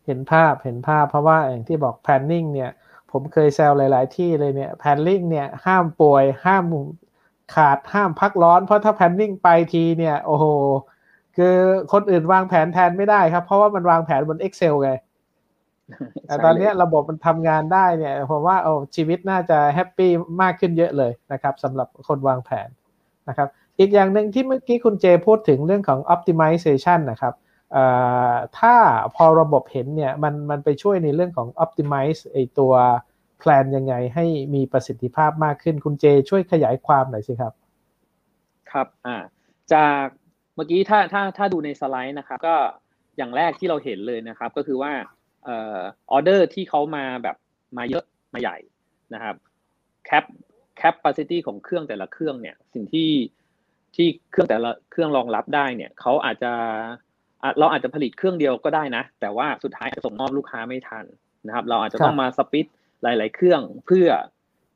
[0.06, 2.71] เห็นภาพเห็นภาพเพราะว่าอย่างที่บอก planning เนี่ย
[3.12, 6.63] ผมเคยแซวหลาย ๆ ที่เลยเนี่ย planning เนี่ยห้ามป่วยห้าม
[7.56, 10.45] ขาดห้ามพักร้อน เพราะถ้า planning ไปทีเนี่ยโอ้โห
[11.38, 11.56] คือ
[11.93, 14.91] คนอื่นวางแผนแทนไม่ได้ครับ เพราะว่ามันวางแผนบน Excel ไง
[16.28, 22.69] แต่ตอนนี้ระบบมันทำงานได้เนี่ยผมว่าโอ้ชีวิตน่าจะแฮปปี้มากขึ้นเยอะเลยนะครับสำหรับคนวางแผน
[23.29, 27.34] นะครับอีกอย่างหนึ่งที่เมื่อกี้คุณเจพูดถึงเรื่องของ optimization นะครับ
[28.60, 28.75] ถ้า
[29.15, 32.73] พอระบบเห็นเนี่ยมันมันไปช่วยในเรื่องของ optimize ไอตัว
[33.39, 37.53] แพลนยังไงให้มีประสิทธิภาพมากขึ้นคุณเจช่วยขยายความหน่อยสิครับ
[38.71, 39.17] ครับอ่า
[39.73, 40.05] จาก
[40.55, 42.55] เมื่อกี้ถ้าถ้าถ้าดูในสไลด์นะครับ ก็
[43.17, 44.91] อย่างแรกที่เราเห็นเลยนะครับ ก็คือว่า
[45.47, 45.49] อ
[46.12, 47.36] อเดอร์ที่เขามาแบบ
[47.77, 48.03] มาเยอะ
[48.34, 48.57] มาใหญ่
[49.13, 49.36] นะครับ
[50.05, 50.23] cap
[50.77, 53.12] capacity ของเครื่องแต่ละเครื่องเนี่ย สิ่งที่
[53.95, 56.51] ที่เครื่องแต่ละเครื่องรองรับได้เนี่ยเขาอาจจะ
[57.60, 61.05] เราอาจจะผลิตเครื่องเดียวก็ได้นะ แต่ว่าสุดท้ายจะส่งมอบลูกค้าไม่ทัน
[61.47, 62.65] นะครับ เราอาจจะต้องมา split
[63.03, 64.07] หลาย ๆ เครื่องเพื่อ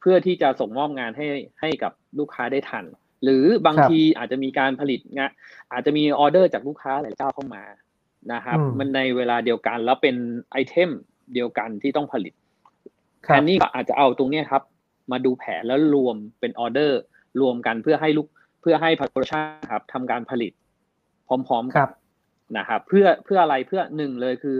[0.01, 1.27] เพื่อที่จะส่งมอบงานให้
[1.61, 2.85] ให้กับลูกค้าได้ทัน
[3.23, 5.31] หรือบางทีอาจจะมีการผลิตงาน
[5.71, 7.63] อาจจะมีออเดอร์จากลูกค้าหลายเจ้าเข้ามา
[8.33, 10.15] นะครับ มันในเวลาเดียวกันแล้วเป็น
[10.51, 10.89] item
[11.33, 12.33] เดียวกันที่ต้องผลิต
[13.23, 14.61] แทนนี้ก็อาจจะเอาตรงนี้ครับ
[15.11, 17.01] มาดูแผนแล้วรวมเป็นออเดอร์
[17.41, 18.27] รวมกันเพื่อให้ลูก
[18.61, 20.51] เพื่อให้พนักงานครับทำการผลิต
[21.27, 21.89] พร้อมๆกัน
[22.57, 24.57] นะครับ เพื่อเพื่ออะไรเพื่อหนึ่งเลยคือ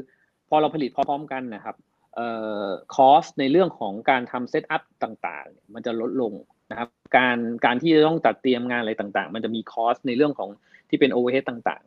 [0.50, 1.76] พอเราผลิตพร้อมๆกันนะครับ
[2.16, 2.28] เอ่
[2.64, 6.34] อ cost ในเรื่องของการทำ setup ต่างๆ มันจะลดลง
[6.72, 10.50] นะครับ การการที่จะต้องจัดเตรียมงานอะไรต่างๆ มันจะมี cost ในเรื่องของ
[10.90, 11.84] ที่เป็น overhead ต่าง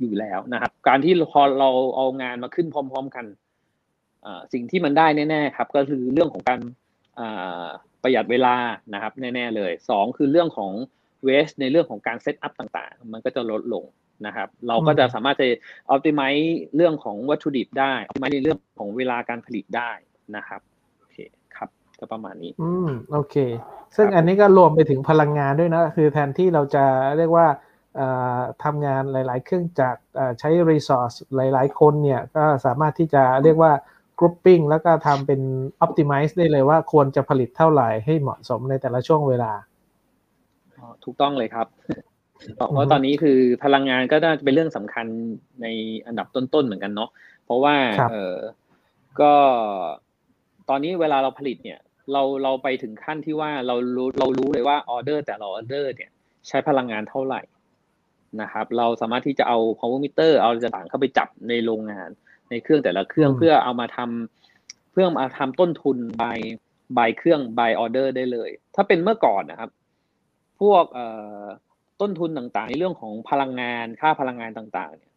[0.00, 3.26] อยู่แล้วนะครับ การที่พอเราเอางานมาขึ้นพร้อม ๆ กัน
[4.52, 6.60] สิ่งที่มันได้แน่ๆครับ ก็คือเรื่องของการ
[8.02, 8.54] ประหยัดเวลา
[8.94, 10.72] นะครับแน่ๆเลยสองคือเรื่องของ
[11.24, 13.84] waste ในเรื่องของการ setup ต่างๆ มันก็จะลดลง
[14.26, 15.46] นะครับเราก็จะสามารถจะ
[15.94, 19.90] optimize เรื่องของวัตถุดิบได้ optimize ในเรื่องของเวลาการผลิตได้
[20.36, 20.60] นะครับ
[20.98, 21.16] โอเค
[21.56, 23.36] ครับก็ประมาณนี้ อืมโอเค
[23.96, 26.84] ซึ่งอันนี้ก็รวมไปถึงพลังงานด้วยนะ คือแทนที่เราจะ
[27.18, 27.46] เรียกว่า
[28.64, 30.00] ทำงานหลาย ๆ เครื่องจักร
[30.40, 33.72] ใช้ resource หลาย ๆ คนเนี่ยก็สามารถที่จะเรียกว่า
[34.18, 35.40] grouping แล้วก็ทำเป็น
[35.84, 39.52] optimize ได้เลยว่าควรจะผลิตเท่าไหร่ให้เหมาะสมในแต่ละช่วงเวลา
[41.04, 41.66] ถูกต้องเลยครับ
[42.56, 45.06] เพราะตอนนี้คือพลังงานก็น่าจะเป็นเรื่องสำคัญ
[45.62, 45.66] ใน
[46.06, 47.10] อันดับต้นๆเหมือนกันเนาะ
[47.44, 47.74] เพราะว่า
[48.10, 48.36] เออ
[49.20, 49.32] ก็
[50.68, 51.80] ตอนนี้เวลาเราผลิตเนี่ย
[52.12, 56.10] เราเราไปถึงขั้นที่ว่าเรารู้เรารู้เลยว่าออเดอร์แต่ละออเดอร์เนี่ย
[56.48, 57.40] ใช้พลังงานเท่าไหร่
[58.40, 62.10] นะครับ เราสามารถที่จะเอา power meter เอาต่างเข้าไปจับในโรงงาน
[62.50, 69.70] ในเครื่องแต่ละเครื่องเพื่อเอามาทำเพื่อมาทำต้นทุน by by เครื่อง by ออเดอร์ได้เลย ถ้าเป็นเมื่อก่อนนะครับ
[70.60, 71.06] พวกเอ่
[71.40, 71.42] อ
[72.00, 75.12] ต้นทุนต่างๆ ในเรื่องของพลังงานค่าพลังงานต่าง ๆ เนี่ย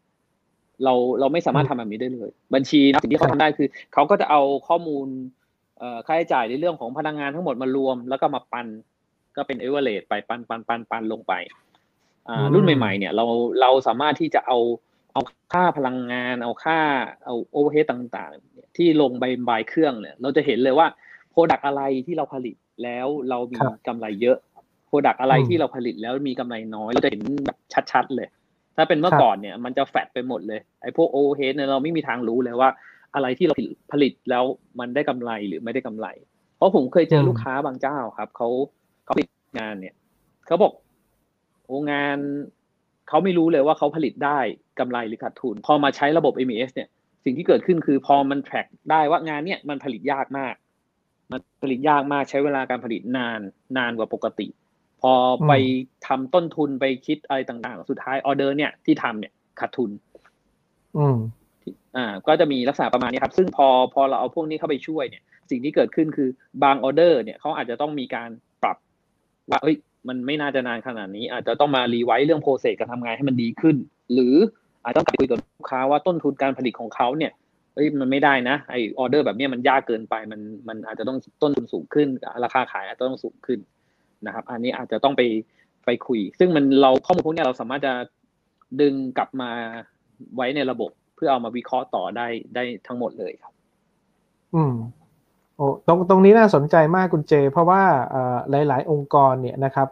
[0.84, 5.08] เราเราไม่สามารถทำแบบนี้ได้เลย บัญชีนะสิ่งที่เขาทำได้คือเขาก็จะเอาข้อมูล
[5.80, 8.68] เอ่อค่าใช้จ่ายในเรื่องของพลังงานทั้งหมดมารวม แล้วก็มาปัน
[9.36, 11.34] ก็เป็นเอเวอเรสไปปันปันปันปันลงไป
[12.28, 13.26] อ่ารุ่นใหม่ ๆ เนี่ย เรา
[13.62, 14.58] เราสามารถที่จะเอา
[15.14, 15.22] เอา
[15.54, 16.80] ค่าพลังงาน เอาค่า
[17.26, 20.88] เอา overhead ต่างๆ ที่ลงไป by เครื่องเนี่ย เราจะเห็นเลยว่า
[21.32, 24.38] product อะไรที่เราผลิตแล้วเรามีกำไรเยอะ
[24.88, 27.58] product อะไรที่เราผลิตแล้วมีกำไรน้อยเราจะเห็นแบบ
[27.92, 28.28] ชัดๆเลย
[28.76, 32.70] ถ้าเป็นเมื่อก่อนเนี่ย มันจะแฟดไปหมดเลยไอ้พวกโอเฮดเนี่ยเราไม่มีทางรู้เลยว่า
[33.16, 33.56] อะไรที่เรา
[33.92, 34.44] ผลิตแล้ว
[34.80, 36.08] มันได้กำไรหรือไม่ได้กำไร
[36.56, 38.50] เพราะผมเคยเจอลูกค้าบางเจ้าครับเขา
[39.06, 39.96] เขาผลิตงานเนี่ย
[40.46, 40.74] เขาบอก
[41.66, 42.18] โองาน
[43.10, 44.40] เขาไม่รู้เลยว่าเขาผลิตได้
[44.80, 46.90] กำไรหรือขาดทุน พอมาใช้ระบบ MES เนี่ย
[47.26, 50.56] สิ่งที่เกิดขึ้นคือพอมัน track ได้ว่างานเนี่ยมันผลิตยากมาก
[51.32, 53.40] มันผลิตยากมากใช้เวลาการผลิตนาน
[53.78, 54.48] นานกว่าปกติ
[55.02, 55.14] พอ
[55.48, 55.54] ไป
[56.08, 59.92] ทำต้นทุนไปคิดอะไรต่างๆ สุดท้ายออเดอร์เนี่ยที่ทำเนี่ยขาดทุน
[60.98, 61.18] อืม
[61.98, 66.30] อ่า ก็จะมีลักษณะประมาณนี้ครับ ซึ่งพอพอเราเอาพวกนี้เข้าไปช่วยเนี่ย สิ่งที่เกิดขึ้นคือ
[66.64, 68.30] บางออเดอร์เนี่ยเขาอาจจะต้องมีการ
[68.64, 68.78] ปรับ
[69.50, 69.76] ว่าเอ้ย
[70.08, 73.76] มันไม่น่าจะนานขนาดนี้ อาจจะต้องมา revise เรื่อง process การทำงานให้มันดีขึ้น
[74.14, 74.36] หรือ
[74.84, 77.32] อาจจะต้องคุยกับลูกค้าว่าต้นทุนการผลิตของเขาเนี่ย
[77.76, 82.08] เอ้ยมันไม่ได้นะไอออเดอร์แบบนี้มันยากเกินไปมันมันอาจจะต้องต้นทุนสูงขึ้น
[82.44, 83.60] ราคาขายอาจจะต้องสูงขึ้น
[84.26, 85.22] นะครับ อันนี้อาจจะต้องไป
[85.86, 87.94] ไปคุย ซึ่งมันเราข้อมูลพวกนี้เราสามารถจะ
[88.82, 89.52] ดึงกลับมา
[90.36, 93.54] ไว้ในระบบ เพื่อเอามาวิเคราะห์ต่อได้ได้ทั้งหมดเลยครับ
[94.56, 94.76] อืม
[95.60, 97.84] โอ้ตรงตรงนี้น่าสนใจมากคุณเจ เพราะว่า
[98.68, 99.88] หลาย ๆ องค์กรเนี่ยนะครับ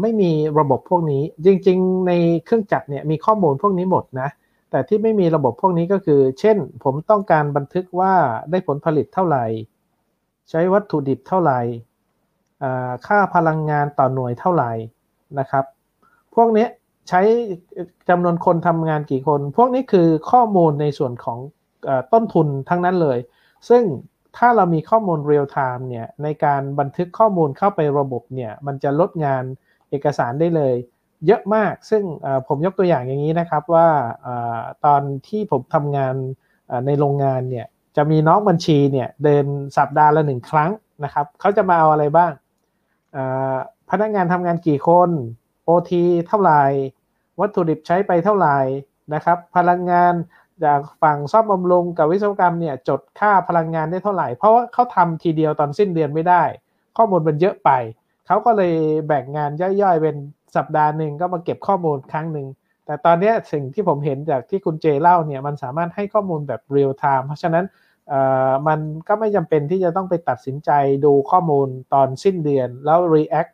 [0.00, 2.12] ไม่มีระบบพวกนี้จริง ๆ ใน
[2.44, 4.28] เครื่องจักรเนี่ยมีข้อมูลพวกนี้หมดนะ
[4.70, 8.14] แต่ที่ไม่มีระบบพวกนี้ก็คือ เช่น ผมต้องการบันทึกว่า
[8.50, 9.44] ได้ผลผลิตเท่าไหร่
[10.50, 11.60] ใช้วัตถุดิบเท่าไหร่
[13.06, 14.70] ค่าพลังงานต่อหน่วยเท่าไหร่
[15.38, 15.64] นะครับ
[16.34, 16.66] พวกนี้
[17.08, 17.20] ใช้
[18.08, 21.38] จำนวนคนทำงานกี่คน พวกนี้คือข้อมูลในส่วนของ
[22.12, 23.18] ต้นทุนทั้งนั้นเลย
[23.68, 23.82] ซึ่ง
[24.36, 29.44] ถ้าเรามีข้อมูลเรียลไทม์เนี่ยในการบันทึกข้อมูลเข้าไประบบเนี่ยมันจะลดงาน
[29.90, 30.74] เอกสารได้เลย
[31.26, 32.02] เยอะมากซึ่ง
[32.48, 33.88] ผมยกตัวอย่างอย่างนี้นะครับว่า
[34.84, 36.14] ตอนที่ผมทำงาน
[36.86, 39.46] ในโรงงานเนี่ยจะมีน้องบัญชีเนี่ยเดิน
[39.76, 40.70] สัปดาห์ละหนึ่งครั้ง
[41.04, 42.32] นะครับเขาจะมาเอาอะไรบ้าง
[43.90, 45.10] พนักงานทำงานกี่คน
[45.68, 45.92] OT
[46.28, 46.62] เท่าไหร่
[47.40, 48.58] วัตถุดิบใช้ไปเท่าไหร่
[49.14, 50.14] นะครับ พลังงาน
[50.64, 56.42] จากฝั่งซ่อมบำรุงกับวิศวกรรมเนี่ยจดค่าพลังงานได้เท่าไหร่ เพราะว่าเขาทำทีเดียวตอนสิ้นเดือนไม่ได้
[56.96, 57.70] ข้อมูลมันเยอะไป
[58.26, 58.74] เขาก็เลย
[59.08, 59.50] แบ่งงาน
[59.82, 60.16] ย่อยๆ เป็น
[60.56, 62.46] สัปดาห์หนึ่งก็มาเก็บข้อมูลครั้งหนึ่ง
[62.86, 67.64] แต่ตอนนี้สิ่งที่ผมเห็นจากที่คุณเจเล่าเนี่ยมันสามารถให้ข้อมูลแบบเรียลไทม์เพราะฉะนั้น
[68.68, 70.70] มันก็ไม่จำเป็นที่จะต้องไปตัดสินใจ
[71.04, 73.50] ดูข้อมูลตอนสิ้นเดือนแล้ว react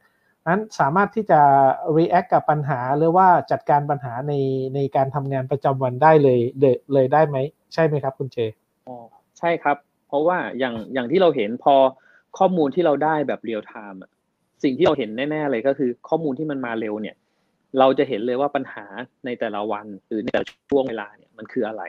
[0.49, 1.41] นั้นสามารถที่จะ
[1.97, 4.35] react กับปัญหาหรือว่าจัดการปัญหาใน
[4.75, 6.41] ในการทำงานประจำวันได้เลย
[6.93, 7.37] เลยได้ไหม
[7.75, 8.39] ใช่ไหมครับคุณเจ
[8.89, 8.97] อ๋อ
[9.39, 9.77] ใช่ครับ
[10.09, 11.75] เพราะว่าอย่างอย่างที่เราเห็นพอ
[12.39, 14.01] ข้อมูลที่เราได้แบบเรียลไทม์
[14.63, 17.17] สิ่งที่เราเห็นแน่ๆเลยก็คือข้อมูลที่มันมาเร็วเนี่ย
[17.79, 18.85] เราจะเห็นเลยว่าปัญหา
[19.25, 21.83] ในแต่ละวันหรือในแต่ละช่วงเวลาเนี่ยมันคืออะไร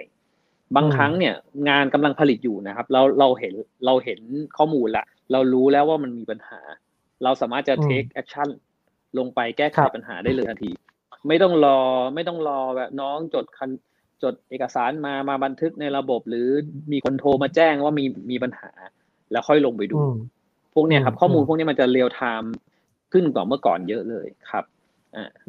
[0.75, 1.35] บางครั้งเนี่ย
[1.69, 3.53] งานกำลังผลิตอยู่นะครับ เราเราเห็น
[3.85, 4.19] เราเห็น
[4.57, 6.59] ข้อมูลแล้วเรารู้แล้วว่ามันมีปัญหา
[7.23, 8.49] เราสามารถจะ take action
[9.17, 10.71] ลงไปแก้ไขปัญหาได้เลยทันที
[11.27, 11.79] ไม่ต้องรอ
[12.15, 13.69] ไม่ต้องรอแบบน้องจดคัน
[14.23, 16.47] จดเอกสารมามาบันทึกในระบบ หรือ
[16.91, 18.69] มีคนโทรมาแจ้งว่ามีมีปัญหา
[19.31, 19.97] แล้วค่อยลงไปดู
[20.73, 22.53] พวกเนี้ยครับ ข้อมูลพวกนี้มันจะ real-time
[23.11, 24.65] ขึ้นกว่าเมื่อก่อนเยอะเลยครับ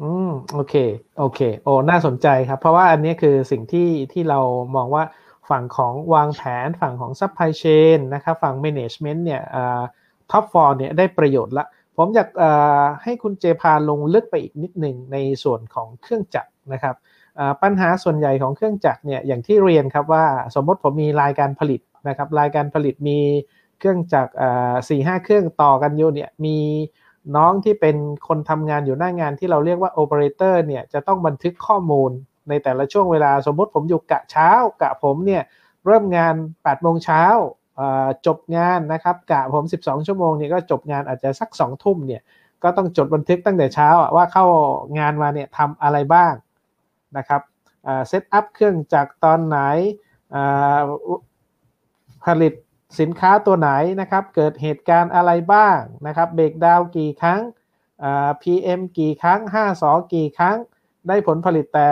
[0.01, 0.75] อืมโอเค
[1.19, 4.39] โอเค โอ้น่าสนใจครับ เพราะว่าอันนี้คือสิ่งที่ที่เรา
[4.75, 5.03] มองว่า
[5.49, 9.41] ฝั่งของวางแผนฝั่งของ supply chain นะครับ ฝั่ง management เนี่ย
[10.31, 11.65] top floor เนี่ยได้ประโยชน์ละ
[11.97, 12.29] ผมอยาก
[13.03, 16.95] ให้คุณเจพาลงลึกไปอีกนิดหนึ่งในส่วนของเครื่องจักรนะครับ
[17.63, 23.19] ปัญหาส่วนใหญ่ของเครื่องจักรเนี่ยอย่างที่เรียนครับว่าสมมติผมมีรายการผลิตนะครับรายการผลิตมี
[23.79, 24.31] เครื่องจักร
[24.89, 26.57] สี่ห้าเครื่องต่อกันอยู่เนี่ยมี
[27.35, 27.95] น้องที่เป็น
[28.27, 32.11] คนทำงานอยู่หน้างานที่เราเรียกว่าโอเปอเรเตอร์เนี่ยจะต้องบันทึกข้อมูล
[32.49, 34.49] ในแต่ละช่วงเวลาสมมติผมอยู่กะเช้า
[34.81, 35.43] กะผมเนี่ย
[35.85, 37.23] เริ่มงาน8โมงเช้า
[38.25, 42.21] จบงานนะครับกะผม 12 ชั่วโมงเนี่ยก็จบงานอาจจะสัก2ทุ่มเนี่ย
[42.63, 44.45] ก็ต้องจดบันทึกตั้งแต่เช้าว่าเข้า
[44.99, 46.33] งานมาเนี่ยทำอะไรบ้าง
[47.17, 47.41] นะครับ
[48.07, 49.59] setup เครื่องจากตอนไหน
[52.25, 52.53] ผลิต
[52.99, 53.69] สินค้าตัวไหน
[54.01, 57.41] นะครับ เกิดเหตุการณ์อะไรบ้างนะครับ breakdown กี่ครั้ง
[58.41, 60.57] PM กี่ครั้ง5สอกี่ครั้ง
[61.07, 61.87] ได้ผลผลิตแต่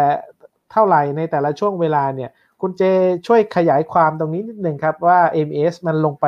[0.72, 2.30] เท่าไหร่ในแต่ละช่วงเวลาเนี่ย
[2.66, 2.84] คุณเจ
[3.28, 6.26] ช่วยขยายความตรงนี้นิดหนึ่งครับว่า MES มันลงไป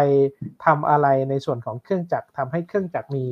[0.66, 3.26] ทำอะไรในส่วนของเครื่องจักรทำให้เครื่องจักรมี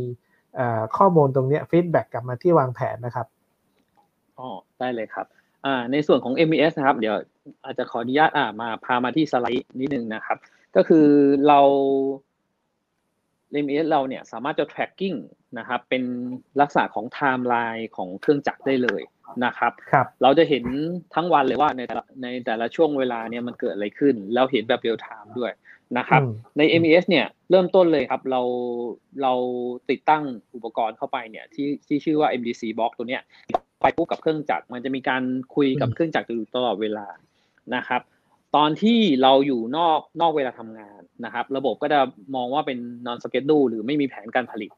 [0.97, 3.27] ข้อมูลตรงนี้ feedback กลับมาที่วางแผนนะครับ
[4.39, 5.25] อ๋อได้เลยครับ
[5.91, 7.15] ในส่วนของ MES นะครับ เดี๋ยว
[7.65, 10.37] อาจจะขออนุญาตมาพามาที่สไลด์นิดนึงนะครับ
[10.75, 11.07] ก็คือ
[11.47, 11.59] เรา
[13.65, 15.17] MES เราเนี่ยสามารถจะ tracking
[15.57, 16.03] นะครับ เป็น
[16.61, 19.03] ลักษณะของไทม์ไลน์ของเครื่องจักรได้เลย
[19.45, 20.63] นะครับรบเราจะเห็น
[21.15, 25.51] ทั้งวันเลยว่าในแต่ละในแต่ละช่วงเวลาเนี่ยมันเกิดอะไรขึ้น แล้วเห็นแบบเรียลไทม์ด้วย
[25.97, 26.21] นะครับ
[26.57, 28.41] ใน MES เนี่ยเริ่มต้นเลยครับเรา
[29.21, 29.33] เรา
[29.89, 30.23] ติดตั้ง
[30.55, 33.21] อุปกรณ์เข้าไปเนี่ยที่ที่ชื่อว่า MDC box ตัวเนี้ย
[33.81, 35.23] ไปปุ๊บกับเครื่องจักรมันจะมีการ
[35.55, 37.07] คุยกับเครื่องจักรอยู่ตลอดเวลา
[37.75, 38.01] นะครับ
[38.55, 41.99] ตอนที่เราอยู่นอกนอกเวลาทำงานนะครับ ระบบก็จะ
[42.35, 44.71] มองว่าเป็น non schedule หรือไม่มีแผนการผลิต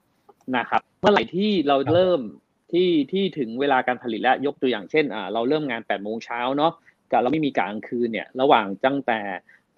[0.57, 2.21] นะครับ เมื่อไหร่ที่เราเริ่ม
[2.71, 6.71] ที่ที่ถึงเวลาการผลิตแล้วยกตัวอย่างเช่นอ่าเราเริ่มงาน8ปดโมงเช้าเนาะ
[7.11, 9.19] กับเราไม่มีกลางคืนเนี่ยระหว่างตั้งแต่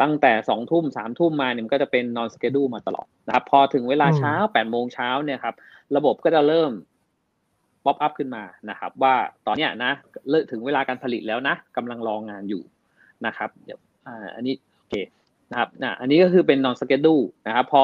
[0.01, 5.55] ตั้งแต่สองทุ่มสามทุ่มมาเนี่ยมันก็จะเป็น non schedule มาตลอดนะครับ พอถึงเวลาเช้า8ปดโมงเช้าเนี่ยครับ
[5.95, 6.71] ระบบก็จะเริ่ม
[7.85, 9.91] pop up ขึ้นมานะครับ ว่าตอนเนี้ยนะ
[10.29, 12.61] เริ่มถึงเวลาการผลิตแล้วนะกำลังรองานอยู่
[13.25, 14.93] นะครับเดี๋ยวอ่าอันนี้โอเค
[15.51, 17.83] นะครับนะอันนี้ก็คือเป็น non schedule นะครับพอ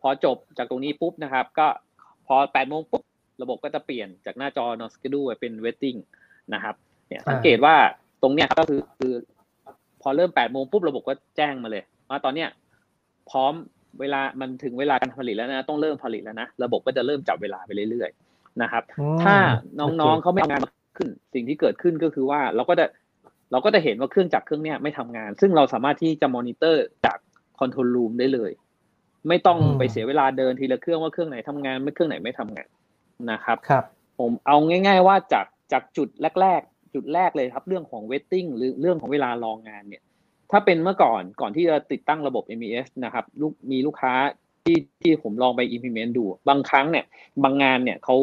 [0.00, 1.66] พอจบจากตรงนี้ปุ๊บนะครับ ก็
[2.26, 3.02] พอ8ปดโมงปุ๊บ
[3.42, 5.98] ระบบก็จะเปลี่ยนจากหน้าจอ non schedule เป็น waiting
[6.54, 6.74] นะครับ
[7.08, 7.74] เนี่ยสังเกตว่า
[8.22, 9.14] ตรงเนี้ยก็คือคือ
[10.02, 12.48] พอเริ่ม8ปดโมงปุ๊บระบบก็แจ้งมาเลยว่าตอนเนี้ย
[13.30, 13.52] พร้อม
[14.00, 18.82] เวลามันถึงเวลาการผลิตแล้วนะ ต้องเริ่มผลิตแล้วนะ ระบบก็จะเริ่มจับเวลาไปเรื่อยๆนะครับ
[19.22, 19.36] ถ้า
[19.80, 20.62] น้องๆเขาไม่ทำงาน
[20.98, 22.86] ขึ้น สิ่งที่เกิดขึ้นก็คือว่าเราก็จะ
[23.52, 27.18] เราก็จะเห็นว่าเครื่องจักรเครื่องเนี้ยไม่ทำงาน ซึ่งเราสามารถที่จะมอนิเตอร์จาก
[27.58, 28.52] คอนโทรลรูมได้เลย
[29.28, 32.68] ไม่ต้องไปเสียเวลาเดินทีละเครื่องว่าเครื่องไหนทำงานไม่เครื่องไหนไม่ทำงาน
[33.30, 33.84] นะครับครับ
[34.20, 36.08] ผมเอาง่าย ๆ ว่าจากจากจุด
[36.40, 40.02] แรก ๆ จุดแรกเลยครับ เรื่องของเวทติ้งหรือเรื่องของเวลารองงานเนี่ย
[40.50, 44.12] ถ้าเป็นเมื่อก่อนก่อนที่จะติดตั้งระบบ MES นะครับลูกมีลูกค้า
[44.64, 47.04] ที่ที่ผมลองไป implement ดู บางครั้งเนี่ย
[47.42, 48.16] บางงานเนี่ยเขา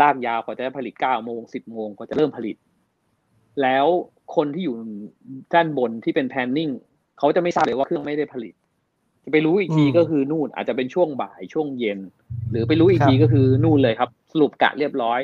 [0.00, 2.56] ลากยาวกว่าจะผลิต9โมง10โมงกว่าจะเริ่มผลิต
[3.62, 3.86] แล้ว
[4.36, 4.76] คนที่อยู่
[5.54, 6.72] ด้านบนที่เป็น planning
[7.18, 8.54] เขาจะไม่ทราบเลยว่าเครื่องไม่ได้ผลิต
[9.24, 11.98] จะไปรู้อีกทีก็คือนู่นอาจจะเป็นช่วงบ่ายช่วงเย็น
[12.50, 15.20] หรือไปรู้อีกทีก็คือนู่นเลยครับ สรุปกะเรียบร้อย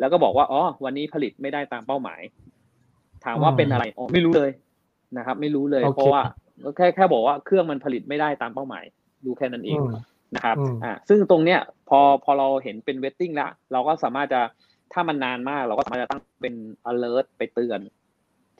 [0.00, 2.20] แล้วก็บอกว่าอ๋อวันนี้ผลิตไม่ได้ตามเป้าหมาย
[3.24, 4.50] ถามว่าเป็นอะไรอ๋อไม่รู้เลย
[5.16, 6.22] นะครับ ไม่รู้เลย เพราะว่า
[6.76, 8.84] แค่แค่บอกว่าเครื่องมันผลิตไม่ได้ตามเป้าหมาย
[9.24, 9.80] ดูแค่นั้นเอง
[10.34, 14.40] นะครับอ่าซึ่งตรงเนี้ยพอพอเราเห็นเป็นเวทติ้งแล้วเราก็สามารถจะ
[14.92, 16.54] ถ้ามันนานมาก เราก็สามารถจะตั้งเป็น
[16.90, 17.80] alert ไปเตือน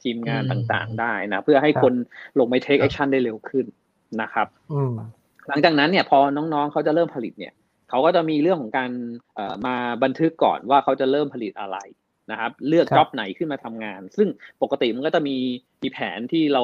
[0.01, 1.93] ทีมงานต่างๆ ได้นะ เพื่อให้คน
[2.39, 3.65] ลงไป take action ได้เร็วขึ้น
[4.21, 4.47] นะครับ
[5.47, 7.53] หลังจากนั้นเนี่ยพอน้องๆเขาจะเริ่มผลิตเนี่ย
[7.89, 8.91] เขาก็จะมีเรื่องของการ
[9.65, 11.77] มาบันทึกก่อนว่าเขาจะเริ่มผลิตอะไร
[12.31, 14.27] นะครับ เลือกจ็อบไหนขึ้นมาทำงาน ซึ่ง
[14.61, 15.35] ปกติมันก็จะมี
[15.81, 16.63] มีแผนที่เรา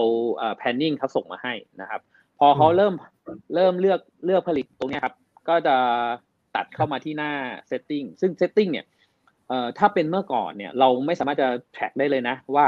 [0.59, 2.01] planning เขาส่งมาให้นะครับ
[2.39, 2.93] พอเขาเริ่ม
[3.55, 5.15] เริ่มเลือกเลือกผลิตตรงนี้ครับ
[5.49, 5.75] ก็จะ
[6.55, 7.31] ตัดเข้ามาที่หน้า
[7.69, 8.85] setting ซึ่ง setting เนี่ย
[9.77, 12.67] ถ้าเป็นเมื่อก่อนเนี่ย เราไม่สามารถจะ track ได้เลยนะ ว่า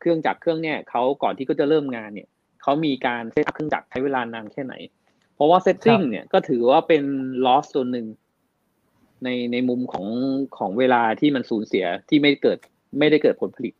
[0.00, 2.28] เครื่องจักรเครื่องเนี่ยเขาก่อนที่ก็จะเริ่มงานเนี่ย
[2.62, 4.74] เขามีการ setup เครื่องจักรใช้เวลานานแค่ไหน
[5.34, 7.02] เพราะว่า setting เนี่ยก็ถือว่าเป็น
[7.46, 8.06] loss ตัวหนึ่ง
[9.24, 10.06] ในในมุมของ
[10.58, 12.58] ของเวลาที่มันสูญเสียที่ไม่เกิด
[12.98, 13.74] ไม่ได้เกิดผลผลิต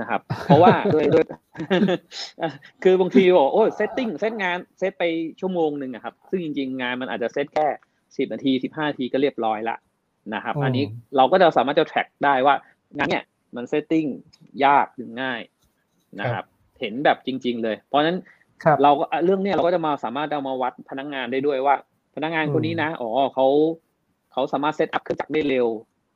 [0.00, 1.26] นะครับ เพราะว่าด้วยด้วย
[2.82, 5.04] คือบางทีบอกโอ้ setting เซตงานเซตไป
[5.40, 7.66] ชั่วโมงหนึ่งครับ ซึ่งจริง ๆ งานมันอาจจะเซตแค่
[8.16, 9.76] สิบนาทีสิบห้านาทีก็เรียบร้อยละ
[10.34, 10.84] นะครับ อันนี้
[11.16, 12.54] เราก็จะสามารถจะ track ได้ว่า
[12.96, 13.24] งานเนี่ย
[13.56, 14.06] มัน setting
[14.64, 15.40] ยากหรือง่าย
[16.20, 16.44] นะครับ
[16.80, 18.18] เห็นแบบจริง ๆ เลย เพราะฉะนั้น
[18.82, 21.74] เราก็เรื่องเนี้ยเราก็จะมาสามารถเอามาวัดพนักงานได้ด้วยว่า
[22.14, 23.46] พนักงานคนนี้นะอ๋อเขา
[24.32, 25.66] เขาสามารถ setup เครื่องจักรได้เร็ว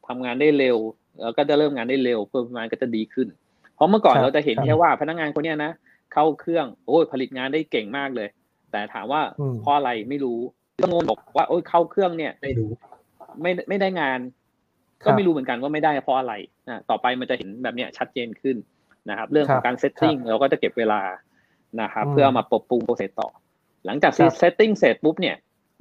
[0.08, 0.76] ทำงานได้เร็ว
[1.22, 3.28] แล้วก็จะเริ่มงานได้เร็วเพิ่มงานก็จะดีขึ้น
[3.74, 5.72] เพราะเมื่อก่อนเราจะเห็นแค่ว่าพนักงานคนนี้นะ
[6.12, 8.28] เข้าเครื่องโอ้ยผลิตงานได้เก่งมากเลย
[8.70, 9.20] แต่ถามว่า
[9.60, 10.40] เพราะอะไรไม่รู้
[10.82, 12.70] ก็งงบอกว่าโอ้ยเข้าเครื่องเนี่ยไม่รู้
[13.42, 14.18] ไม่ไม่ได้งาน
[15.04, 16.34] ก็ไม่รู้เหมือนกันว่าไม่ได้เพราะอะไร
[16.68, 18.56] นะต่อไปมันจะเห็นแบบเนี้ยชัดเจนขึ้น
[19.10, 21.00] นะครับ เรื่องของการ setting เราก็จะเก็บเวลา
[21.82, 23.28] นะครับเพื่อเอามาปรับปรุง process ต่อ
[23.86, 25.36] หลังจาก setting เสร็จปุ๊บเนี่ย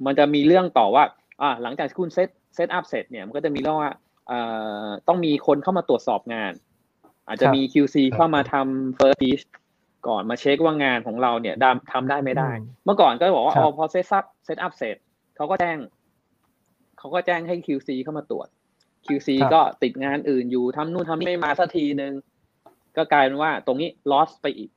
[0.06, 1.04] มันจะมีเรื่องต่อว่า
[1.42, 3.92] อ่าหลังจากคุณเซต setup เสร็จเนี่ยมันก็จะมีเรื่องว่า
[5.08, 6.52] ต้องมีคนเข้ามาตรวจสอบงาน
[7.26, 9.44] อาจจะมี QC เข้ามาทำ first piece
[10.08, 11.56] ก่อนมาเช็คว่างานของเราเนี่ย
[11.92, 12.50] ทำได้ไม่ได้
[12.84, 14.96] เมื่อก่อนก็บอกว่าอพอ setup setup เสร็จ
[15.36, 15.78] เขาก็แจ้ง
[16.98, 18.48] เขาก็แจ้งให้ QC เข้ามาตรวจ
[19.06, 22.12] QC ก็ติดงานอื่นอยู่ทำนู่นทำนี่ไม่มาสักทีหนึ่ง
[22.96, 24.70] ก็กลายเป็นว่าตรงนี้ loss ไปอีก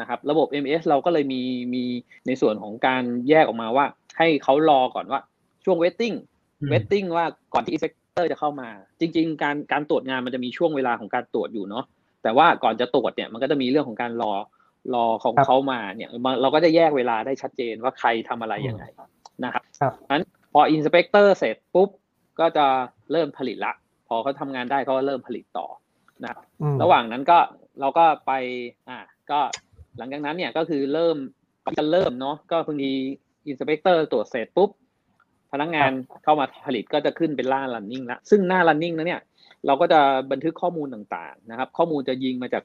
[0.00, 1.42] นะครับระบบ MS เราก็เลยมี
[1.74, 1.84] มี
[2.26, 3.86] ในส่วนของการแยกออกมาว่า
[4.18, 5.20] ให้เขารอก่อนว่า
[5.64, 6.16] ช่วง waiting
[6.72, 7.24] waiting ว่า
[7.54, 8.68] ก่อนที่ inspector จะเข้ามา
[9.00, 11.84] จริง ๆ การการตรวจงานมันจะมีช่วงเวลาของการตรวจอยู่เนาะ
[12.22, 14.32] แต่ว่าก่อนจะตรวจเนี่ยมันก็จะมีเรื่องของการรอ
[14.94, 16.10] รอของเขามาเนี่ย
[16.42, 18.84] เราก็จะแยกเวลาได้ชัดเจนว่าใครทำอะไรยังไง
[19.44, 19.64] นะครับ
[20.12, 21.88] นั้นพอ inspector เสร็จปุ๊บ
[22.40, 22.66] ก็จะ
[23.12, 23.72] เริ่มผลิตละ
[24.08, 25.66] พอเขาทำงานได้เขาก็เริ่มผลิตต่อ
[26.24, 26.34] นะ
[26.82, 27.38] ระหว่างนั้นก็
[27.80, 28.32] เราก็ไป
[28.88, 28.98] อ่า
[29.30, 29.40] ก็
[29.98, 31.16] หลังจากนั้นเนี่ยก็คือเริ่ม
[31.78, 32.92] จะเริ่มเนาะก็บางที
[33.48, 34.70] inspector ตรวจเสร็จปุ๊บ
[35.52, 35.90] พนักงาน
[36.24, 39.22] เข้ามาผลิตก็จะขึ้นเป็นล่า running ละซึ่งหน้า running นั้นเนี่ย
[39.66, 40.00] เราก็จะ
[40.32, 42.62] บันทึกข้อมูลต่างๆนะครับ ข้อมูลจะยิงมาจาก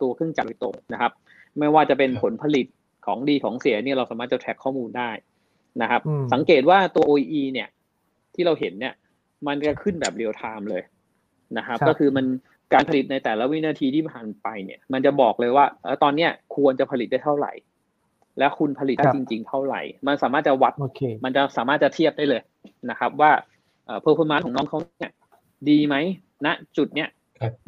[0.00, 1.12] ตัวเครื่องจักรโดยตรงนะครับ
[1.58, 2.66] ไม่ว่าจะเป็นผลผลิต
[3.06, 5.10] ของดีของเสียเนี่ยเราสามารถจะ track ข้อมูลได้
[5.82, 6.00] นะครับ
[6.32, 7.68] สังเกตว่าตัว OEE เนี่ย
[8.34, 8.94] ที่เราเห็นเนี่ย
[9.46, 10.82] มันจะขึ้นแบบ real-time เลย
[11.58, 12.26] นะครับ ก็คือมัน
[12.72, 15.64] การผลิตในแต่ละวินาทีที่ผ่านไปเนี่ย มันจะบอกเลยว่า
[16.02, 17.52] ตอนเนี้ยควรจะผลิตได้เท่าไหร่
[18.38, 20.72] และคุณผลิตได้จริง ๆ เท่าไหร่ มันสามารถจะวัด
[21.24, 22.42] มันจะสามารถจะเทียบได้เลย
[22.90, 23.30] นะครับ ว่า
[23.86, 25.12] เอ่อ performance ของน้องเขาเนี่ย
[25.70, 25.96] ดีไหม
[26.46, 27.08] ณจุดเนี้ย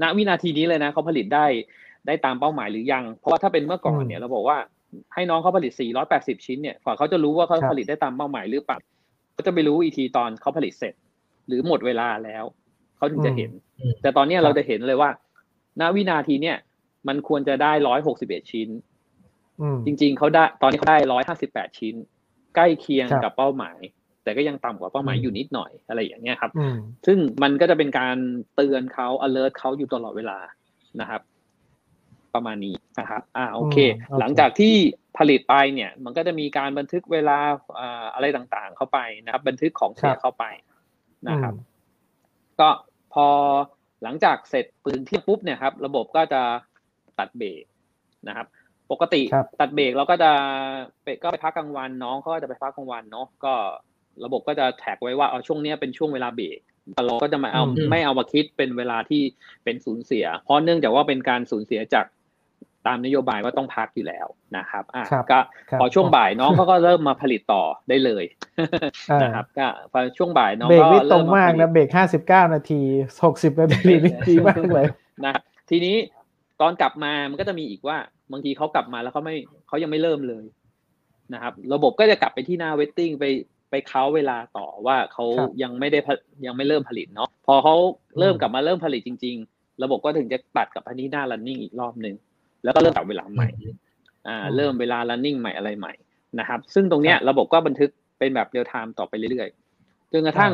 [0.02, 1.46] ณวินาทีนี้เลยนะเขาผลิตได้
[2.06, 4.58] ได้ตามเป้าหมายหรือยัง เพราะว่าถ้าเป็นเมื่อก่อนเนี่ยเราบอกว่า
[5.14, 5.72] ให้น้องเขาผลิต
[6.08, 8.78] 480 ชิ้นเนี่ยกว่าเขาจะรู้ว่าเขาผลิตได้ตามเป้าหมายหรือเปล่า
[9.36, 10.94] ก็จะไปรู้อีกทีตอนเขาผลิตเสร็จ
[11.46, 12.44] หรือหมดเวลาแล้ว
[12.96, 13.50] เขาถึงจะเห็น
[14.02, 15.10] แต่ตอนนี้เราจะเห็นเลยว่า
[15.80, 16.56] ณวินาทีเนี่ย
[17.08, 18.68] มันควรจะได้ร้อยหกสิบเอ็ดชิ้น
[19.86, 21.94] จริง ๆเขาได้ตอนนี้เขาได้ร้อยห้าสิบแปดชิ้น
[22.54, 23.78] ใกล้เคียงกับเป้าหมาย
[24.22, 26.50] แต่ก็ยังต่ำกว่าเป้าหมายอยู่นิดหน่อยอะไรอย่างเงี้ยครับ
[27.06, 28.16] ซึ่งมันก็จะเป็นการ
[28.56, 30.38] เตือนเขา alert เขาอยู่ตลอดเวลา
[31.00, 31.20] นะครับ
[32.34, 33.76] ประมาณนี้นะครับ อ่าโอเค
[34.20, 34.74] หลังจากที่
[35.18, 37.38] ผลิตไปเนี่ย มันก็จะมีการบันทึกเวลา
[38.14, 40.44] อะไรต่างๆ เข้าไปนะครับ บันทึกของเสียเข้าไป
[41.28, 41.54] นะครับ
[42.60, 42.68] ก็
[43.14, 43.26] พอ
[44.02, 46.42] หลังจากเสร็จปืนที่ปุ๊บเนี่ยครับระบบก็จะ
[47.18, 47.64] ตัดเบรก
[48.28, 48.46] นะครับ
[48.92, 49.22] ปกติ
[49.60, 50.30] ตัดเบรกเราก็จะ
[51.02, 53.54] ไปก็ไปพักกลางวันน้องเขาก็จะไปพักกลางวันเนาะก็
[54.24, 56.58] ระบบก็จะแท็กไว้ว่าเอาช่วงนี้เป็นช่วงเวลาเบรก
[56.94, 59.22] แต่เราก็จะไม่เอาไม่เอามาคิดเป็นเวลาที่
[59.64, 62.06] เป็นสูญเสีย เพราะเนื่องจากว่าเป็นการสูญเสียจาก
[62.86, 65.38] ตามนโยบายว่าต้องพักอยู่แล้วนะครับอะก็
[65.80, 68.24] พอช่วงบ่ายน้องเขาก็เริ่มมาผลิตต่อได้เลย
[69.22, 72.82] นะครับก็พอช่วงบ่ายน้องก็เริ่มมากนะเบรกห้าสิบเก้านาที
[73.24, 74.86] หกสิบนาทีนี่ดีมากเลย
[75.24, 75.34] นะ
[75.70, 75.96] ทีนี้
[76.60, 77.96] ตอนกลับมามันก็จะมีอีกว่า
[78.32, 79.36] บางทีเขากลับมาแล้วเขาไม่
[79.68, 80.44] เขายังไม่เริ่มเลย
[81.34, 83.24] นะครับ ระบบก็จะกลับไปที่หน้าเวทติ้งไป
[83.70, 85.24] ไปเค้าเวลาต่อว่าเขา
[85.62, 85.98] ยังไม่ได้
[86.46, 87.74] ยังไม่เริ่มผลิตเนาะพอเขา
[88.18, 92.14] เริ่มกลับมาเริ่มผลิตจริง ๆ ระบบก็ถึงจะตัดกับพันที่หน้า running อีกรอบหนึ่ง
[92.66, 93.48] แล้วก็เริ่มปรับเวลาใหม่
[94.28, 95.92] อ่าเริ่มเวลา running ใหม่อะไรใหม่
[96.38, 100.52] นะครับ ซึ่งตรงเนี้ยระบบก็บันทึกเป็นแบบ real-time ต่อไปเรื่อยๆจนกระทั่ง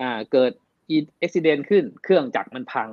[0.00, 0.52] อ่าเกิด
[0.90, 2.88] อุบัติเหตุขึ้นเครื่องจักรมันพัง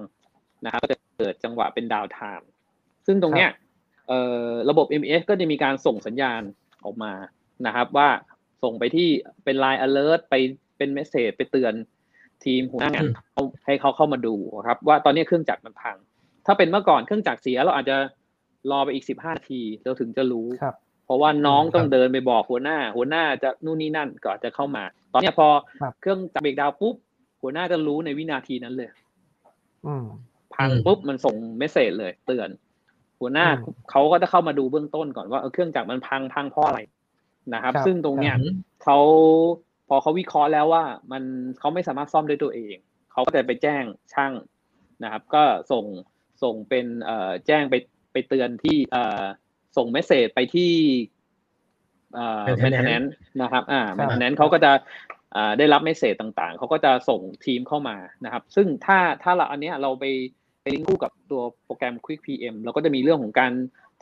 [0.65, 2.47] นะครับก็จะเกิดจังหวะเป็น downtime
[3.07, 3.49] ซึ่งตรงเนี้ย
[4.07, 6.41] เอ่อระบบ MS ก็จะมีการส่งสัญญาณ
[6.85, 7.13] ออกมา
[7.65, 8.09] นะครับ ว่า
[8.63, 9.09] ส่งไปที่
[9.43, 10.35] เป็น Line Alert ไป
[10.77, 11.73] เป็น message ไปเตือน
[12.43, 13.05] ทีมหัวหน้างาน
[13.65, 14.35] ให้เขาเข้ามาดู
[14.67, 15.97] ครับ ว่าตอนนี้เครื่องจักรมันพัง
[16.45, 17.97] ถ้าเป็นเมื่อก่อนเครื่องจักรเสียเราอาจจะ
[18.71, 25.47] รอไปอีกสิบห้าทีเราถึงจะรู้ครับ เพราะว่าน้องต้องเดินไปบอกหัวหน้า หัวหน้าจะนู่นนี่นั่นก่อนจะเข้ามา ตอนนี้พอ
[26.01, 26.95] เครื่องจับเบรกดาวปุ๊บ
[27.41, 28.89] หัวหน้าจะรู้ในวินาทีนั้นเลย
[30.55, 32.49] พังปุ๊บมันส่งเมสเซจเลยเตือน
[33.19, 33.47] หัวหน้า
[33.91, 36.79] เขาก็จะเข้ามาดูเบื้องต้นก่อนว่าเครื่องจักรมันพังพังเพราะอะไร
[37.53, 38.35] นะครับ ซึ่งตรงเนี้ย
[38.83, 38.97] เขา
[39.87, 41.23] พอเขาวิเคราะห์แล้วว่า มัน
[41.59, 42.75] เขาไม่สามารถซ่อมด้วยตัวเอง
[43.11, 44.33] เขาก็จะไปแจ้งช่าง
[45.03, 45.85] นะครับ ก็ส่ง
[46.43, 48.77] ส่งเป็นเอ่อแจ้งไปไป เตือนที่
[49.77, 50.71] ส่ง message ไปที่
[52.45, 53.03] maintenance
[53.41, 54.71] นะครับอ่า maintenance เขาก็จะ
[55.57, 57.95] ได้รับ message ต่างๆ เขาก็จะส่งทีมเข้ามา
[58.25, 60.05] นะครับ ซึ่งถ้าถ้าเราอันนี้เราไป
[60.61, 63.51] ไปลิงก์คู่กับตัวโปรแกรม Quick PM เราก็จะมีเรื่องของการ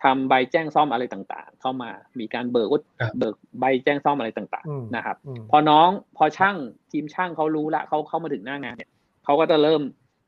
[0.03, 1.89] ทำใบแจ้งซ่อมอะไรต่างๆ เข้ามา
[2.19, 2.69] มีการเบิก
[3.17, 5.17] เบิกใบแจ้งซ่อมอะไรต่างๆ นะครับ
[5.51, 6.55] พอน้องพอช่าง
[6.91, 8.91] ทีมช่างเขารู้ละเขาเข้ามาถึงหน้างานเนี่ย
[9.25, 9.81] เขาก็จะเริ่ม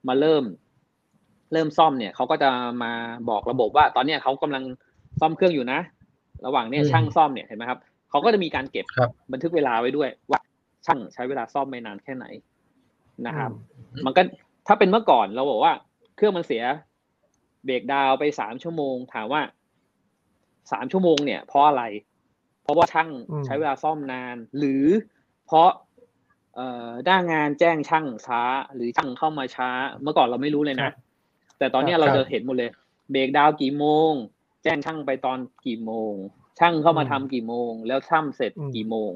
[0.08, 0.44] มาเริ่ม
[1.54, 2.50] เริ่มซ่อมเนี่ยเขาก็จะ
[2.84, 2.92] มา
[3.30, 4.64] บอกระบบว่า ตอนนี้เขากำลัง
[5.20, 5.80] ซ่อมเครื่องอยู่นะ
[6.46, 7.80] ระหว่างเนี้ยช่างซ่อมเนี่ยเห็นไหมครับ
[8.10, 8.86] เขาก็จะมีการเก็บ
[9.32, 10.40] บันทึกเวลาไว้ด้วย ว่า
[10.86, 12.26] ช่างใช้เวลาซ่อมไม่นานแค่ไหน
[13.28, 13.52] นะครับ
[14.06, 14.22] มันก็
[14.68, 15.74] ถ้าเป็นเมื่อก่อนเราบอกว่า
[16.16, 16.64] เครื่องมันเสีย
[17.66, 19.42] เบรกดาวไปสามชั่วโมง ถามว่า
[20.72, 21.84] สามชั่วโมงเนี่ยเพราะอะไร
[22.64, 23.10] เพราะว่าช่าง
[23.46, 24.86] ใช้เวลาซ่อมนาน หรือ
[25.46, 25.70] เพราะ
[26.56, 28.42] เอ่อด้างานแจ้งช่างช้า
[28.74, 29.70] หรือช่างเข้ามาช้า
[30.02, 30.92] เมื่อก่อนเราไม่รู้เลยนะ
[31.60, 32.72] แต่ตอนนี้เราจะเห็นหมดเลย
[33.12, 34.12] เบรกดาวกี่โมง
[34.64, 36.14] แจ้งช่างไปตอนกี่โมง
[36.60, 39.12] ช่างเข้ามาทำกี่โมง แล้วช่างเสร็จกี่โมง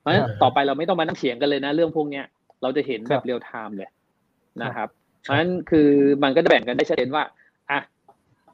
[0.00, 2.24] เพราะฉะนั้นต่อไปเราไม่ต้องมานั่งเถียงกันเลยนะ เรื่องพวกเนี้ย
[2.62, 3.90] เราจะเห็นแบบเรียลไทม์เลย
[4.62, 4.88] นะครับ
[5.22, 5.88] เพราะฉะนั้นคือ
[6.22, 7.24] มันก็จะแบ่งกันได้ชัดเจนว่า
[7.70, 7.78] อะ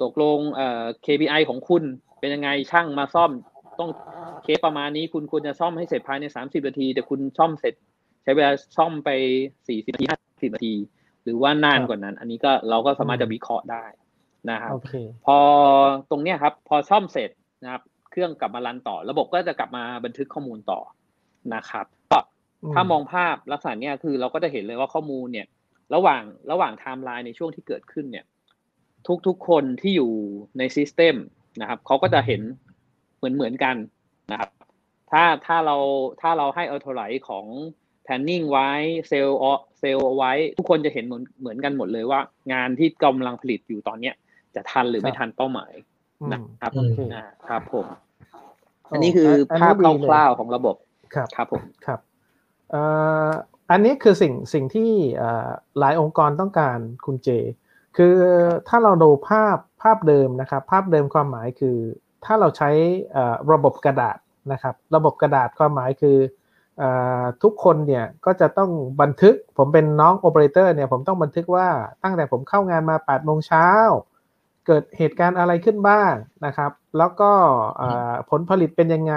[0.02, 1.82] ตกลงเอ่อ KPI ของคุณ
[2.20, 3.30] เป็นยังไงช่างมาซ่อม
[3.80, 3.90] ต้อง
[4.42, 7.74] เคสประมาณนี้คุณควรจะซ่อมให้เสร็จภายในสามสิบนาที แต่คุณซ่อมเสร็จ
[8.22, 9.10] ใช้เวลาซ่อมไป
[9.68, 10.74] สี่สิบนาทีห้าสิบนาที
[11.26, 13.84] หรือว่านานกว่านั้น อันนี้ก็เราก็สามารถจะวิเคราะห์ได้
[14.50, 14.72] นะครับ
[15.26, 15.38] พอ
[16.10, 17.30] ตรงเนี้ยครับ พอซ่อมเสร็จ
[17.64, 20.80] นะครับ เครื่องกลับมารันต่อ ระบบก็จะกลับมาบันทึกข้อมูลต่อ
[21.54, 22.20] นะครับก็
[22.74, 25.46] ถ้ามองภาพลักษณะเนี้ยคือเราก็จะเห็นเลยว่าข้อมูลเนี่ย
[25.94, 28.24] ระหว่างระหว่างไทม์ไลน์ในช่วงที่เกิดขึ้นเนี่ย
[29.26, 30.12] ทุกๆคนที่อยู่
[30.58, 31.16] ใน system
[31.60, 32.42] นะครับเขาก็จะเห็น
[33.16, 33.76] เหมือนเหมือนกัน
[34.32, 34.50] นะครับ
[35.10, 35.76] ถ้าถ้าเรา
[36.20, 37.46] ถ้าเราให้ authorize ของ
[38.02, 38.70] planning ไว้
[39.80, 42.20] sales sales ไว้ ทุกคนจะเห็นเหมือนเหมือนกันหมดเลยว่า
[42.52, 44.14] งานที่กำลังผลิตอยู่ตอนเนี้ย
[44.54, 45.72] จะทันหรือไม่ทันเป้าหมาย
[46.32, 46.72] นะครับ
[47.14, 47.86] นะครับผม
[48.92, 49.74] อันนี้คือภาพ
[50.08, 50.76] คร่าวๆของระบบ
[51.14, 52.00] ครับครับผมครับ
[53.70, 54.90] อันนี้คือสิ่งสิ่งที่
[55.78, 57.28] หลายองค์กรต้องการคุณเจ
[57.96, 58.14] คือ
[58.68, 61.76] ถ้าเราดูภาพภาพเดิมนะครับ ภาพเดิมความหมายคือ
[62.24, 62.70] ถ้าเราใช้
[63.52, 64.18] ระบบกระดาษ
[64.52, 66.16] นะครับ ระบบกระดาษความหมายคือ
[67.42, 68.70] ทุกคนเนี่ยก็จะต้อง
[69.02, 71.68] บันทึกผมเป็นน้องโอเปอเรเตอร์เนี่ยผมต้องบันทึกว่า
[72.02, 73.68] ตั้งแต่ผมเข้างานมา8โมงเช้า
[74.66, 76.12] เกิดเหตุการณ์อะไรขึ้นบ้าง
[76.46, 77.30] นะครับ แล้วก็
[78.30, 79.14] ผลผลิตเป็นยังไง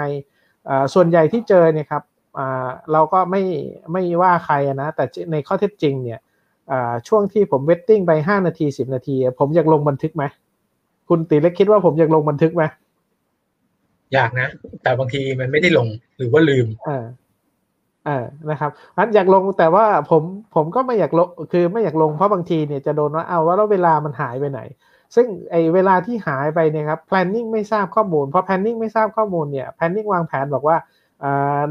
[0.94, 2.02] ส่วนใหญ่ที่เจอเนี่ยครับ
[2.92, 3.42] เราก็ไม่
[3.92, 6.20] ไม่ว่าใครนะแต่ในข้อเท็จจริงเนี่ย
[7.08, 10.24] ช่วงที่ผมเวทติ้งไป 5 นาที 10 นาที ผมอยากลงบันทึกไหม
[11.08, 12.62] คุณตีเล็กคิดว่าผมอยากลงบันทึกไหม
[14.14, 14.48] อยากนะ
[14.82, 16.66] แต่บางทีมันไม่ได้ลงหรือว่าลืม
[18.08, 20.22] อ่าอ่านะครับอันอยากลงแต่ว่าผม
[20.54, 24.60] ผมก็ไม่อยากลงคือไม่อยากลงเพราะบางทีเนี่ยจะโดนว่าเอาว่าแล้วเวลามันหายไปไหน
[25.14, 30.76] ซึ่งไอเวลาที่หายไปเนี่ยครับ planning ไม่ทราบข้อมูลเพราะ planning ไม่ทราบข้อมูลเนี่ย planning วางแผนบอกว่า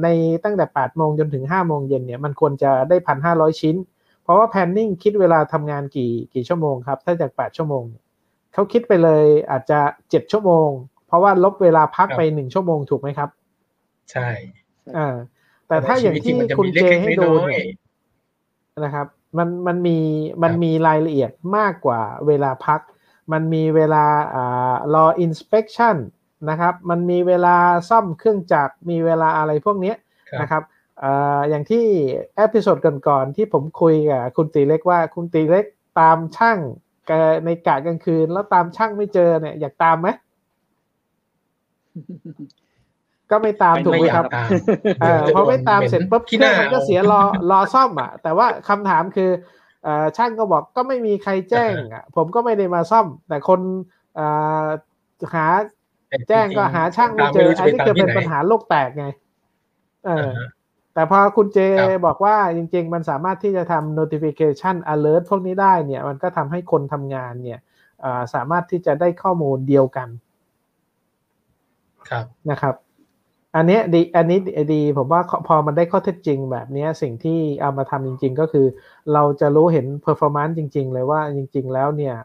[0.04, 0.08] ใน
[0.44, 3.76] ตั้งแต่8โมงจนถึง5โมงเย็นเนี่ยมันควรจะได้พันห้าร้อยชิ้น
[4.24, 7.84] เพราะว่า planning คิดเวลาทำงานกี่กี่ชั่วโมงครับ ถ้าจาก 8 ชั่วโมง
[8.54, 10.70] เขาคิดไปเลยอาจจะ 7 ชั่วโมง
[11.08, 13.30] เพราะว่าลบเวลาพักไป 1 ชั่วโมงถูกไหมครับ
[14.12, 14.28] ใช่
[14.98, 15.16] อ่า
[15.70, 17.66] แต่ถ้าอย่างที่คุณเจให้ดูเนี่ย
[18.84, 19.08] นะครับ
[19.38, 19.98] มันมันมี
[20.44, 22.82] มันมีรายละเอียดมากกว่าเวลาพัก
[23.32, 25.96] มันมีเวลาอ่ารอ inspection
[26.50, 27.56] นะครับ มันมีเวลา
[27.90, 29.94] ซ่อมเครื่องจักรมีเวลาอะไรพวกนี้
[30.42, 30.64] นะครับ
[31.50, 31.86] อย่างที่
[32.36, 35.66] episode ก่อนๆที่ผมคุยกับคุณตีเล็กว่าคุณตีเล็ก
[36.00, 36.58] ตามช่าง
[37.46, 40.08] ในกะกลางคืน แล้วตามช่างไม่เจอเนี่ยอยากตามไหม
[43.32, 44.26] ก็ไม่ตามถูกไหมครับ
[45.28, 47.22] เพราะไม่ตามเสร็จปุ๊บเครื่องมันก็เสียรอ
[47.52, 49.30] รอซ่อมอะ แต่ว่าคำถามคือ
[50.18, 53.60] ช่างก็บอกก็ไม่มีใครแจ้งอะผมก็ไม่ได้มาซ่อม แต่คน
[55.34, 55.48] หา
[56.30, 59.06] แจ้งก็หาช่างไม่เจออันนี้คือเป็นปัญหาโลกแตกไง
[60.06, 60.30] เออ
[60.94, 61.60] แต่พอคุณเจ
[62.06, 67.60] บอกว่าจริง ๆ มันสามารถที่จะทำ notification alert พวกนี้ได้เนี่ย มันก็ทำให้คนทำงานเนี่ย
[68.34, 70.10] สามารถที่จะได้ข้อมูลเดียวกัน
[72.10, 72.76] ครับนะครับ
[73.56, 74.40] อันนี้ดีอันนี้
[74.74, 78.66] ดีผมว่าพอมันได้ข้อเท็จจริงแบบนี้สิ่งที่เอามาทำจริง ๆ ก็คือ
[79.14, 82.16] เราจะรู้เห็น performance จริง ๆ เลยว่าจริง ๆ แล้วเนี่ย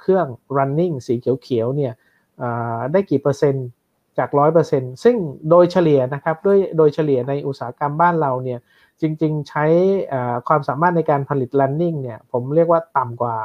[0.00, 1.92] เครื่อง running สีเขียวๆเนี่ย
[2.92, 3.66] ได้กี่เปอร์เซ็นต์
[4.18, 5.16] จากร้อยเปอร์เซนต์ซึ่ง
[5.50, 8.58] โดยเฉลี่ยนะครับด้วยโดยเฉลี่ยในอุตสาหกรรมบ้านเราเนี่ย
[9.00, 9.64] จริง ๆ ใช้
[10.48, 13.36] ความสามารถในการผลิต running เนี่ยผมเรียกว่าต่ำกว่า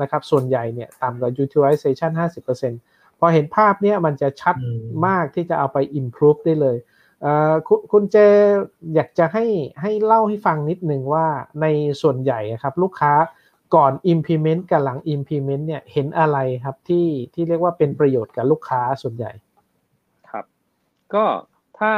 [0.00, 2.93] นะครับส่วนใหญ่เนี่ยต่ำกว่า utilization 50%
[3.24, 4.56] อเห็นภาพเนี้ยมันจะชัด
[5.06, 6.76] มากที่จะเอาไป improve ได้เลย
[7.92, 8.16] คุณเจ
[8.94, 9.44] อยากจะให้
[9.82, 11.26] ให้เล่าให้ฟังนิดหนึ่งว่า
[11.62, 11.66] ใน
[12.02, 13.12] ส่วนใหญ่ครับลูกค้า
[13.74, 19.32] ก่อน implement กับหลัง implement เนี่ยเห็นอะไรครับที่ที่เรียกว่าเป็นประโยชน์กับลูกค้าส่วนใหญ่
[20.30, 20.44] ครับ
[21.14, 21.24] ก็
[21.78, 21.92] ถ้า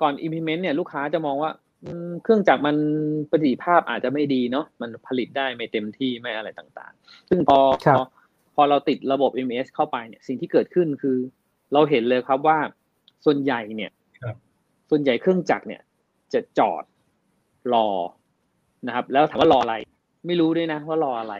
[0.00, 1.50] ก่อน implement เนี่ยลูกค้าจะมองว่า
[2.22, 2.76] เครื่องจักรมัน
[3.30, 7.58] ประสิทธิภาพอาจจะไม่ดีเนาะมันผลิตได้ไม่เต็มที่ไม่อะไรต่างๆ ซึ่งพอ
[8.54, 11.16] พอพอเราติดระบบ MS เข้าไปเนี่ยสิ่งที่เกิดขึ้นคือ
[11.72, 12.58] เราเห็นเลยครับว่า
[13.24, 13.90] ส่วนใหญ่เนี่ย
[14.90, 15.82] ส่วนใหญ่เครื่องจักรเนี่ย
[16.32, 16.84] จะจอด
[17.74, 17.88] รอ
[18.86, 19.76] นะครับ แล้วถามว่ารออะไร
[20.26, 21.34] ไม่รู้ด้วยนะว่ารออะไร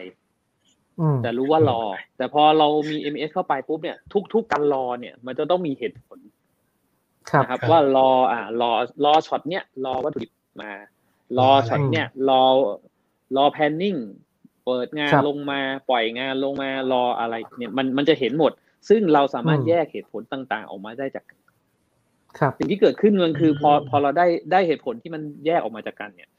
[1.23, 1.81] แต่รู้ว่ารอ
[2.17, 3.97] แต่พอเรามี MS เข้าไปปุ๊บเนี่ย
[4.33, 6.19] ทุก ๆ การรอเนี่ย มันจะต้องมีเหตุผล
[7.43, 8.71] นะครับ ว่ารอ อ่ารอ
[9.05, 10.71] รอช็อตเนี้ยรอวัตถุดิบมา
[11.37, 12.41] รอช็อตเนี้ยรอ
[13.35, 13.99] รอ planning
[14.65, 15.59] เปิดงานครับลงมา
[15.89, 18.51] ปล่อยงานลงมารออะไร เนี่ยมันมันจะเห็นหมด
[18.89, 21.23] ซึ่งเราสามารถอืมแยกเหตุผลต่างๆ ออกมาได้จาก
[22.39, 26.29] ครับสิ่งที่เกิดขึ้นมันคือ พออืมพอเราได้ได้เหตุผลที่มันแยกออกมาจากกันเนี่ย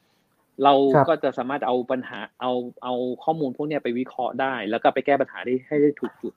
[0.63, 2.51] เราครับก็จะสามารถเอาปัญหาเอา
[2.83, 6.33] เอาข้อมูลพวกเนี้ยไปวิเคราะห์ได้ แล้วก็ไปแก้ปัญหาได้ให้ได้ถูกจุด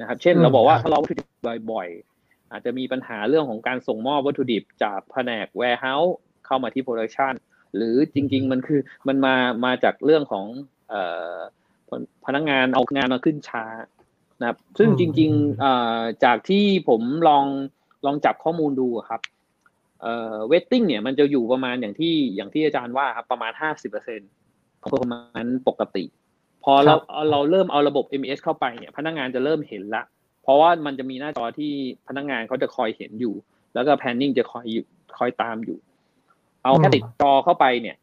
[0.00, 1.26] นะครับ เช่นอืมเราบอกว่าถ้าเราวัตถุดิบ
[1.72, 6.12] บ่อยๆ อาจจะมีปัญหาเรื่องของการส่งมอบวัตถุดิบจากแผนก warehouse
[6.46, 7.32] เข้ามาที่ production
[7.76, 9.34] หรือจริง ๆ มันคือมันมา
[9.64, 10.71] มาจากเรื่องของเอ่อ
[12.26, 13.64] พนักงานเอางานมาขึ้นช้า
[14.40, 17.44] นะครับ ซึ่งอืมจริงๆเอ่อจากที่ผมลอง
[18.06, 19.20] ลองจับข้อมูลดูอะครับ
[20.02, 24.20] เอ่อเวทติ้งเนี่ยมันจะอยู่ประมาณอย่างที่อย่างที่อาจารย์ว่าครับประมาณห้าสิบเปอร์เซ็น
[24.82, 26.04] ของประมาณปกติ
[26.64, 30.02] พอเราครับเอาเราเริ่มเอาระบบ MES เข้าไปเนี่ย พนักงานจะเริ่มเห็นละ
[30.42, 31.72] เพราะว่ามันจะมีหน้าจอที่
[32.08, 33.34] พนักงานเขาจะคอยเห็นอยู่
[33.74, 34.84] แล้วก็ planning จะคอยอยู่
[35.18, 35.78] คอยตามอยู่
[36.64, 37.96] เอาแค่อืมติดจอเข้าไปเนี่ย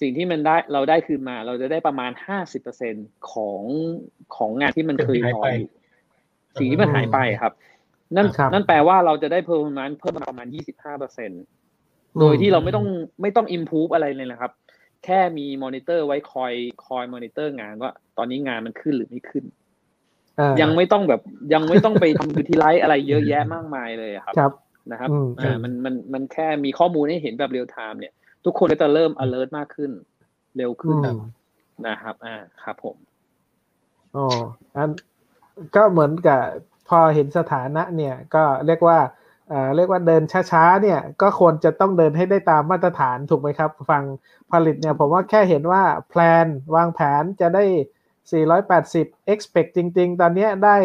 [0.00, 2.94] สิ่งที่มันได้เราได้คืนมา เราจะได้ประมาณห้าสิบเปอร์เซ็น
[3.32, 3.62] ของ
[4.36, 5.70] ของงานที่มันเคยรออยู่
[6.58, 7.52] สิ่งที่มันหายไปครับ
[8.16, 11.30] นั่นครับนั่นแปลว่าเราจะได้เพิ่มมันเพิ่มมาประมาณยี่สิบห้าเปอร์เซ็น
[12.20, 12.86] โดยที่เราไม่ต้อง
[13.22, 14.52] ไม่ต้อง improve อะไรเลยนะครับ
[15.04, 16.52] แค่มีมอนิเตอร์ไว้คอย
[16.86, 19.44] คอยมอนิเตอร์งานว่า ตอนนี้งานมันขึ้นหรือไม่ขึ้น
[20.38, 21.20] อ่ายังไม่ต้องแบบ
[21.54, 24.52] ยังไม่ต้องไปทำ utilize อะไรเยอะแยะมากมายเลยอะครับ ครับ
[24.92, 28.12] นะครับอืมอ่ามันมันมันแค่มีข้อมูลให้เห็นแบบเรียลไทม์เนี่ย
[28.44, 29.90] ทุกคนก็จะเริ่ม alert มากขึ้น
[30.56, 31.18] เร็วขึ้นอืม
[31.86, 32.96] นะครับ อ่าครับผม
[34.16, 34.26] อ๋อ
[34.76, 34.90] อัน
[35.76, 36.40] ก็เหมือนกับ
[36.88, 38.98] พอเห็นสถานะเนี่ย ก็เรียกว่า
[39.48, 40.22] เอ่อเรียกว่าเดิน
[40.52, 44.02] ช้าๆเนี่ย ก็ควรจะต้องเดินให้ได้ตามมาตรฐานถูกไหมครับ ฟัง
[44.52, 47.64] ผลิตเนี่ย ผมว่าแค่เห็นว่าแพลนวางแผนจะได้
[48.48, 50.76] 480 expect จริง ๆ ตอนเนี้ยได้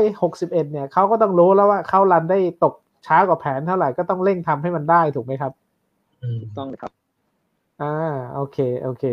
[0.00, 2.74] 161 เนี่ยเขาก็ต้องรู้แล้วว่าเขารันได้ตก
[3.06, 5.52] ช้ากว่าแผนเท่าไหร่ก็ต้องเร่งทำให้มันได้ถูกไหมครับ
[6.22, 6.92] อืมต้องครับ
[7.82, 7.94] อ่า
[8.34, 9.04] โอเคโอเค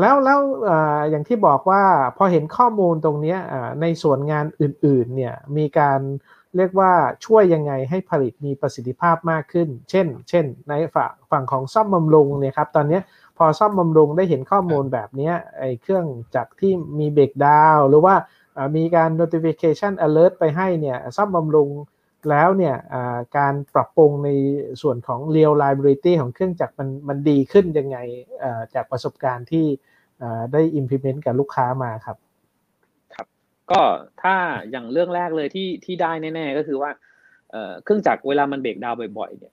[0.00, 1.82] แล้วแล้วอ่าอย่างที่บอกว่า
[2.16, 6.00] พอเห็นข้อมูลตรงเนี้ยอ่าในส่วนงานอื่นๆเนี่ยมีการ
[6.56, 6.92] เรียกว่า
[7.24, 13.02] ช่วยยังไงให้ผลิตมีประสิทธิภาพมากขึ้น เช่น เช่น ในฝั่งฝั่งของซ่อมบำรุงเนี่ยครับตอนเนี้ย
[13.38, 16.04] พอซ่อมบำรุงได้เห็นข้อมูลแบบเนี้ยไอ้เครื่อง
[16.34, 18.14] จากที่มีเบรกดาวหรือว่า
[18.56, 21.70] อ่ามีการ notification alert ไปให้เนี่ยซ่อมบำรุง
[22.30, 22.76] แล้วเนี่ย
[23.38, 24.30] การปรับปรุงใน
[24.82, 27.98] ส่วนของ reliability ของเครื่องจักรมันมันดีขึ้นยังไง
[28.74, 29.66] จากประสบการณ์ที่
[30.52, 32.16] ได้ implement กับลูกค้ามาครับ
[33.14, 33.26] ครับ
[33.70, 33.80] ก็
[34.22, 34.34] ถ้า
[34.70, 36.90] อย่างเรื่องแรกเลยที่ที่ได้แน่ ๆ ก็คือว่า
[37.84, 39.52] เครื่องจักรเวลามันเบรกดาวบ่อยๆเนี่ย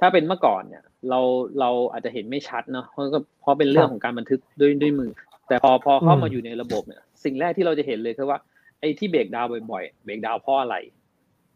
[0.00, 1.20] ถ้าเป็นเมื่อก่อนเนี่ย เรา
[1.60, 3.04] เราอาจจะเห็นไม่ชัดเนาะเพราะ
[3.40, 5.10] เพราะเป็นเรื่องของการบันทึกด้วยด้วยมือ
[5.48, 8.38] แต่พอพอเข้ามาอยู่ในระบบเนี่ย สิ่งแรกที่เราจะเห็นเลยคือว่า
[8.80, 10.76] ไอ้ที่เบรกดาวบ่อยๆเบรกดาวเพราะอะไร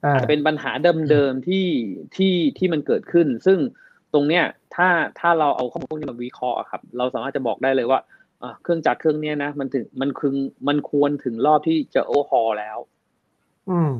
[0.04, 0.70] อ่าอาจจะเป็นปัญหา
[1.10, 1.66] เดิมๆที่
[2.16, 3.58] ที่ที่มันเกิดขึ้น ซึ่ง
[4.12, 4.44] ตรงเนี้ย
[4.74, 4.88] ถ้า
[5.20, 8.00] ถ้าเราเอาข้อมูลพวกนี้มาวิเคราะห์อะครับ เราสามารถจะบอกได้เลยว่า
[8.42, 10.32] อะเครื่องจักรเครื่องเนี้ยนะมันถึงมันคือ
[10.68, 12.78] มันควรถึงรอบที่จะโอฮอลแล้ว
[13.70, 13.92] อืม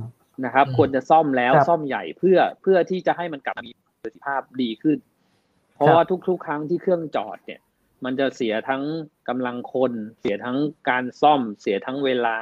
[0.44, 4.98] นะครับอืมควรจะซ่อมแล้วครับซ่อมใหญ่เพื่อเพื่อที่จะให้มันกลับมามีประสิทธิภาพดีขึ้น
[5.74, 7.60] เพราะครับว่าทุกๆ ครั้งที่เครื่องจอดเนี่ย
[8.04, 8.82] มันจะเสียทั้ง
[9.28, 10.56] กำลังคน เสียทั้ง
[10.88, 12.36] การซ่อม เสียทั้งเวลา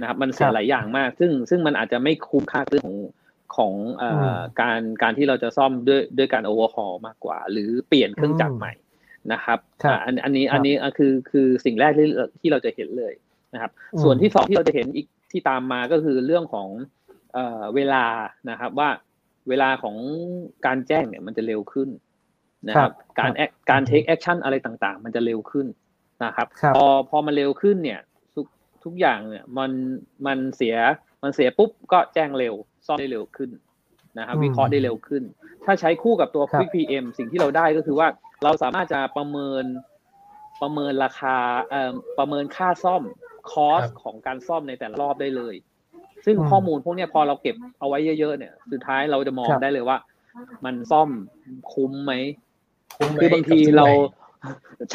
[0.00, 2.98] นะครับ มันเสียหลายอย่างมาก ซึ่งซึ่งมันอาจจะไม่คุ้มค่าเรื่องของ
[3.56, 8.72] ของเอ่ออการการที่เราจะซ่อมด้วยด้วยการ overhaul มากกว่า หรือเปลี่ยนเครื่องจักรใหม่
[9.32, 12.06] นะครับครับอ่าอันอันนี้ครับอันนี้อะคือคือสิ่งแรกที่
[12.40, 13.12] ที่เราจะเห็นเลย
[13.54, 16.68] นะครับอืมส่วนที่สองที่เราจะเห็นอีกที่ตามมาก็คือเรื่องของ
[17.34, 18.04] เอ่อเวลา
[18.50, 18.88] นะครับว่า
[19.48, 19.96] เวลาของ
[20.66, 21.88] การแจ้งเนี่ยมันจะเร็วขึ้น
[22.68, 25.66] นะครับการครับ act- การ take action อะไรต่างๆ มันจะเร็วขึ้น
[26.24, 28.00] นะครับครับพอพอมันเร็วขึ้นเนี่ย
[28.82, 29.70] ทุกทุกอย่างเนี่ย มัน
[30.26, 30.76] มันเสีย
[31.22, 32.54] มันเสียปุ๊บก็แจ้งเร็ว
[32.86, 33.50] ซ่อมได้เร็วขึ้น
[34.18, 35.22] นะครับอืมวิเคราะห์ได้เร็วขึ้น
[35.64, 38.08] ถ้าใช้คู่กับตัวครับ Quick PM สิ่งที่เราได้ก็คือว่า
[38.44, 39.64] เราสามารถจะประเมิน
[40.62, 41.36] ประเมินราคา
[41.70, 43.02] เอ่อประเมินค่าซ่อม
[43.50, 45.54] คอสครับของการซ่อมในแต่ละรอบได้เลย
[46.24, 49.96] ซึ่งอืมข้อมูลพวกเนี้ยพอเราเก็บเอาไว้เยอะๆเนี่ย สุดท้ายเราจะมองครับได้เลยว่า
[50.64, 51.10] มันซ่อม
[51.72, 52.12] คุ้มไหม
[52.96, 53.94] คุ้มไหมคือบางทีกับซื้อเราใหม่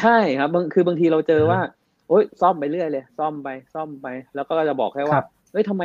[0.00, 1.60] ใช่ครับบางคือบางทีเราเจออืมว่า
[2.08, 5.84] โอ๊ยซ่อมไปเรื่อยเลย ซ่อมไปซ่อมไป แล้วก็จะบอกแค่คว่ารับเฮ้ยทำไม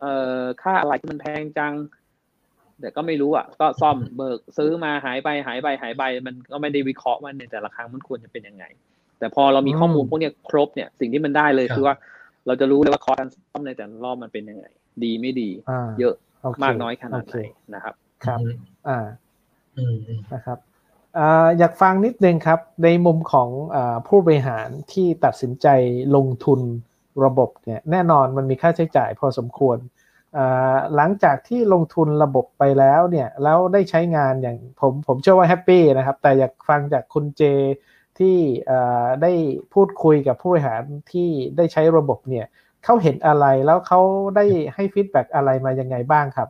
[0.00, 1.74] เอ่อค่าอะไรมันแพงจัง
[2.80, 8.64] แต่ก็ไม่รู้อะ ก็ซ่อมเบิกซื้อมาหายไปหายไปหายไป มันก็ไม่ได้วิเคราะห์ว่าในแต่ละครั้งมันควรจะเป็นยังไง
[9.18, 11.94] แต่พอเรามีข้อมูลอืมพวกเนี้ยครบเนี่ยสิ่งที่มันได้เลยครับคือว่า
[12.46, 14.66] เราจะรู้เลยว่าคอร์สการซ่อมในแต่ละรอบมันเป็นยังไง
[15.04, 17.36] ดีไม่ดีอ่าเยอะโเคมากน้อยขนาดโไหน
[17.74, 17.94] นะครับ
[18.24, 18.54] ครับอืม
[18.88, 18.98] อ่า
[19.76, 20.58] อืมอืมนะครับ
[21.58, 25.66] อยากฟังนิดนึงครับ ในมุมของอผู้บริหารที่ตัดสินใจ
[26.16, 26.60] ลงทุน
[27.24, 29.78] ระบบเนี่ยแน่นอนมันมีค่าใช้จ่ายพอสมควร
[30.96, 37.42] หลังจากที่ลงทุนระบบไปแล้วเนี่ยแล้วได้ใช้งานอย่างผมผมเชื่อว่าแฮปปี้นะครับ แต่อยากฟังจากคุณเจ
[38.18, 38.36] ที่
[39.22, 39.32] ได้
[39.74, 40.82] พูดคุยกับผู้บริหาร
[41.12, 42.46] ที่ได้ใช้ระบบเนี่ย
[42.84, 44.00] เขาเห็นอะไรแล้วเขา
[44.36, 44.44] ได้
[44.74, 46.48] ให้ฟีดแบ็อะไรมายังไงบ้างครับ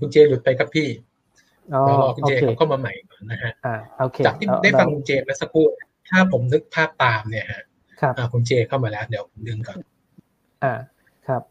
[0.00, 0.88] คุณเจหลุดไปครับพี่
[1.72, 3.52] รอคุณเจเขาเข้ามาใหม่ก่อนนะฮะ
[4.26, 5.66] จากที่ได้ฟังคุณเจเมื่อสักครู่
[6.10, 7.62] ถ้าผมนึกภาพตามเนี่ยฮะ
[8.32, 9.78] คุณเจเข้ามาแล้วเดี๋ยวผมดึงก่อน
[10.64, 10.74] อ่า
[11.28, 11.42] ครับ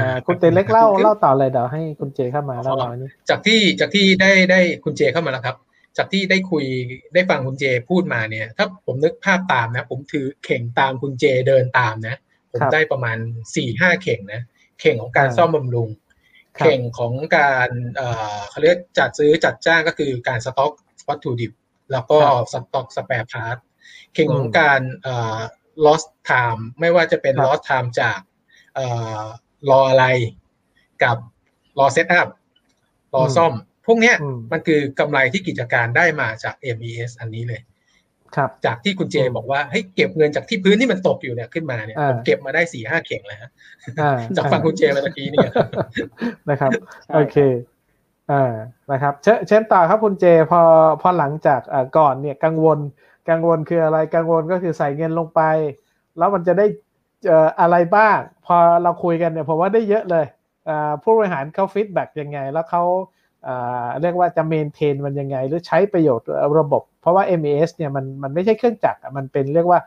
[0.00, 5.56] อ่าคุณเจเล็กเล่าเล่าต่อเลยเดี๋ยวให้คุณเจเข้ามาเล่าเรานี้จากที่จากที่ได้ได้คุณเจเข้ามาแล้วครับ
[5.96, 6.64] จากที่ได้คุย
[7.14, 12.16] ได้ฟังคุณเจพูดมาเนี่ย ถ้าผมนึกภาพตามนะ ผมถือเข่งตามคุณเจเดินตามนะ
[12.52, 13.16] ผมได้ประมาณ
[13.56, 14.40] สี่ห้าเข่งนะ
[14.80, 15.88] เข่งของการซ่อมบำรุง
[16.56, 17.70] เข่งของการ
[18.48, 20.72] เขาเรียกจัดซื้อจัดจ้างก็คือการสต็อก
[21.08, 21.52] วัตถุดิบ
[21.92, 22.18] แล้วก็
[22.52, 23.56] สต็อก spare part
[24.14, 24.80] เข่งของการ
[25.84, 28.20] lost time ไม่ว่าจะเป็น lost time จาก
[29.70, 30.06] รออะไร
[31.02, 31.16] กับ
[31.78, 32.28] รอ set up
[33.14, 33.52] รอซ่อม
[33.86, 34.12] พวกนี้
[34.52, 37.69] มันคือกำไรที่กิจการได้มาจาก MES อันนี้เลยครับ
[38.66, 43.38] จากที่คุณเจบอกว่าให้เก็บเงินจากที่พื้นที่มันตกอยู่เนี่ยขึ้นมาเนี่ยผมเก็บมาได้สี่ห้าเข่งแล้ว
[44.36, 45.50] จากฟังคุณเจเมื่อกี้เนี่ย
[46.50, 46.70] นะครับ
[47.14, 47.36] โอเค
[48.32, 48.54] อ่า
[48.92, 49.14] นะครับ
[49.48, 50.60] เช่นต่อครับคุณเจพอ
[51.02, 51.60] พอหลังจาก
[51.98, 52.78] ก่อนเนี่ยกังวล
[53.30, 55.40] กังวลคืออะไรกังวลก็คือใส่เงินลงไป
[56.18, 56.66] แล้วมันจะได้
[57.60, 60.26] อะไรบ้าง พอเราคุยกันเนี่ยผมว่าได้เยอะเลย
[61.02, 62.82] ผู้บริหารเขา feedback ยังไง แล้วเขา
[64.00, 66.28] เรียกว่าจะ maintain มันยังไง หรือใช้ประโยชน์
[66.58, 69.80] ระบบ เพราะว่า MES เนี่ยมันมันไม่ใช่เครื่องจักรมันเป็นเรียกว่า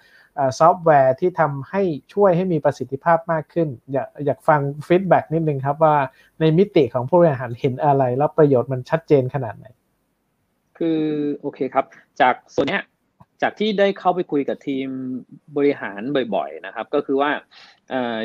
[0.60, 1.82] ซอฟต์แวร์ที่ทำให้
[2.14, 5.96] ช่วยให้มีประสิทธิภาพมากขึ้น อยากอยากฟัง feedback นิดนึงครับว่า
[6.40, 9.66] ในมิติของผู้บริหารเห็นอะไร แล้วประโยชน์มันชัดเจนขนาดไหน
[10.78, 11.02] คือ
[11.42, 11.86] โอเคครับ
[12.22, 12.84] จากส่วนเนี้ย
[13.42, 14.88] จากที่ได้เข้าไปคุยกับทีม
[15.58, 16.02] บริหาร
[16.36, 17.30] บ่อยๆนะครับ ก็คือว่า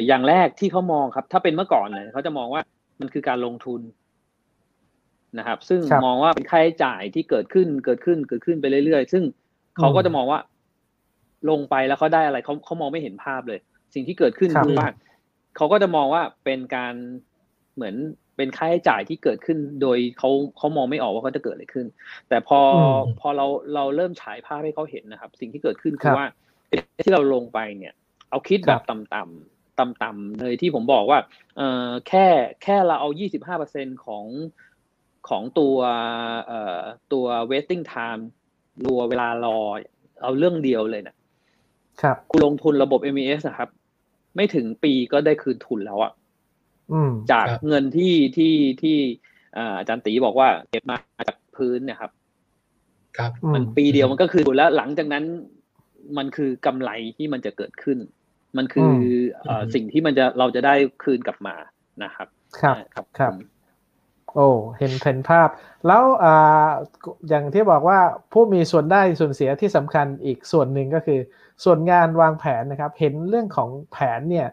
[0.07, 2.63] อย่างแรกที่เขามองครับ ถ้าเป็นเมื่อก่อนเนี่ยเขาจะมองว่า
[3.01, 3.81] มันคือการลงทุน
[5.39, 9.25] นะครับ ซึ่งมองว่าเป็นค่าใช้จ่ายที่เกิดขึ้นเกิดขึ้นเกิดขึ้นไปเรื่อยๆ ซึ่ง
[9.77, 10.41] เขาก็จะมองว่า
[11.51, 13.59] ลงไปแล้วเขาได้อะไรเขาเขามองไม่เห็นภาพเลย
[13.95, 14.89] สิ่งที่เกิดขึ้นคือว่า
[15.57, 16.95] เขาก็จะมองว่าเป็นการ
[17.77, 17.95] เหมือน
[18.37, 21.87] เป็นค่าใช้จ่ายที่เกิดขึ้น โดยเขาเขามองไม่ออกว่าเขาจะเกิดอะไรขึ้น
[22.29, 22.61] แต่พอ
[23.21, 26.27] พอเราเราเริ่มฉายภาพให้เขาเห็นนะครับ สิ่งที่เกิดขึ้นคือว่า
[27.05, 27.95] ที่เราลงไปเนี่ย
[28.31, 31.19] เอาคิดแบบต่ำๆต่ำๆเลยที่ผมบอกว่า
[31.57, 32.27] เออแค่
[32.63, 34.25] แค่เราเอายี่สิบห้าเปอร์เซ็นของ
[35.29, 35.77] ของตัว
[36.47, 36.81] เอ่อ
[37.13, 38.23] ตัว waiting time
[38.85, 39.59] รัวเวลารอ
[40.23, 41.15] เอาเรื่องเดียวเลยนะ
[42.03, 43.71] ครับคุณลงทุนระบบ MES นะครับ
[44.37, 46.13] ไม่ถึงปีก็ได้คืนทุนแล้วอะ
[47.33, 48.97] จากเงินที่ที่ที่
[49.79, 50.97] อาจารย์ตีบอกว่าเก็บมา
[51.29, 52.13] จากพื้นเนี่ยครับ
[53.19, 55.25] ครับ มันปีเดียวมันก็คือแล้วหลังจากนั้น
[56.19, 57.99] มันคือกำไรที่มันจะเกิดขึ้น
[58.57, 58.93] มันคือ
[59.75, 60.75] สิ่งที่มันจะเราจะได้
[61.05, 61.57] คืนกลับมา
[62.05, 62.29] นะครับ
[62.61, 63.33] ครับครับครับ
[64.35, 64.49] โอ้
[64.79, 65.49] เห็นเห็นภาพ
[65.87, 66.69] แล้วอ่า
[67.29, 67.99] อย่างที่บอกว่า
[68.33, 71.21] ผู้มีส่วนได้ส่วนเสียที่สำคัญอีกส่วนหนึ่งก็คือ
[71.65, 74.49] ส่วนงานวางแผนนะครับ เห็นเรื่องของแผนเนี่ย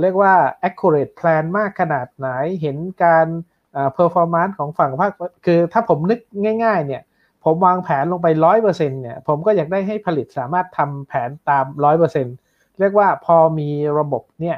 [0.00, 0.34] เรียกว่า
[0.68, 2.28] accurate plan มากขนาดไหน
[2.62, 3.26] เห็นการ
[3.96, 5.10] performance ของฝั่งภาค
[5.46, 6.20] คือถ้าผมนึก
[6.64, 7.02] ง่ายๆเนี่ย
[7.44, 12.26] ผมวางแผนลงไปร้อยเปอร์เซ็นเนี่ยผมก็อยากได้ให้ผลิตสามารถทำแผนตามร้อยเปอร์เซ็น
[12.78, 13.68] เรียกว่าพอมี
[13.98, 14.56] ระบบเนี่ย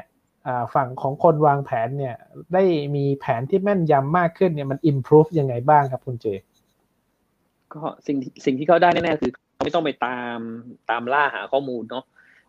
[0.75, 2.15] ฝั่งของคนวางแผนเนี่ย
[2.53, 2.63] ได้
[2.95, 6.25] มีแผนที่แม่นยำมากขึ้นเนี่ยมัน improve ยังไงบ้างครับคุณเจ
[7.73, 9.31] ก็สิ่งสิ่งที่เขาได้แน่ๆคือ
[9.63, 10.37] ไม่ต้องไปตาม
[10.89, 12.05] ตามล่าหาข้อมูลเนาะ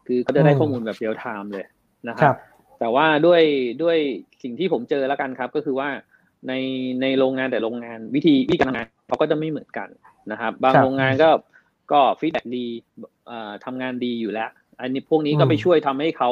[0.06, 1.64] คือเขาจะได้ข้อมูลแบบเรียลไทม์เลย
[2.08, 2.36] นะครับ
[2.80, 3.42] แต่ว่าด้วย
[3.82, 3.96] ด้วย
[4.42, 5.88] สิ่งที่ผมเจอแล้วกันครับ ก็คือว่า
[6.48, 6.52] ใน
[7.02, 9.88] ในโรงงานแต่โรงงานวิธีวิธีการทำงานเขาก็จะไม่เหมือนกัน
[10.30, 11.30] นะครับ บางโรงงานก็
[11.92, 12.66] ก็ feedback ดี
[13.64, 16.30] ทำงานดีอยู่แล้ว อันนี้พวกนี้ก็ไปช่วยทำให้เขา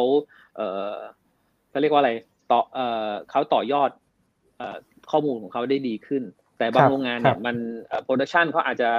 [1.73, 2.13] เออเขาเรียกว่าอะไร
[2.51, 3.91] ต่อเออเขาต่อยอด
[5.11, 6.23] ข้อมูลของเขาได้ดีขึ้น
[6.59, 7.57] แต่บางโรงงานเนี่ยมัน
[8.05, 8.91] production เขาอาจจะ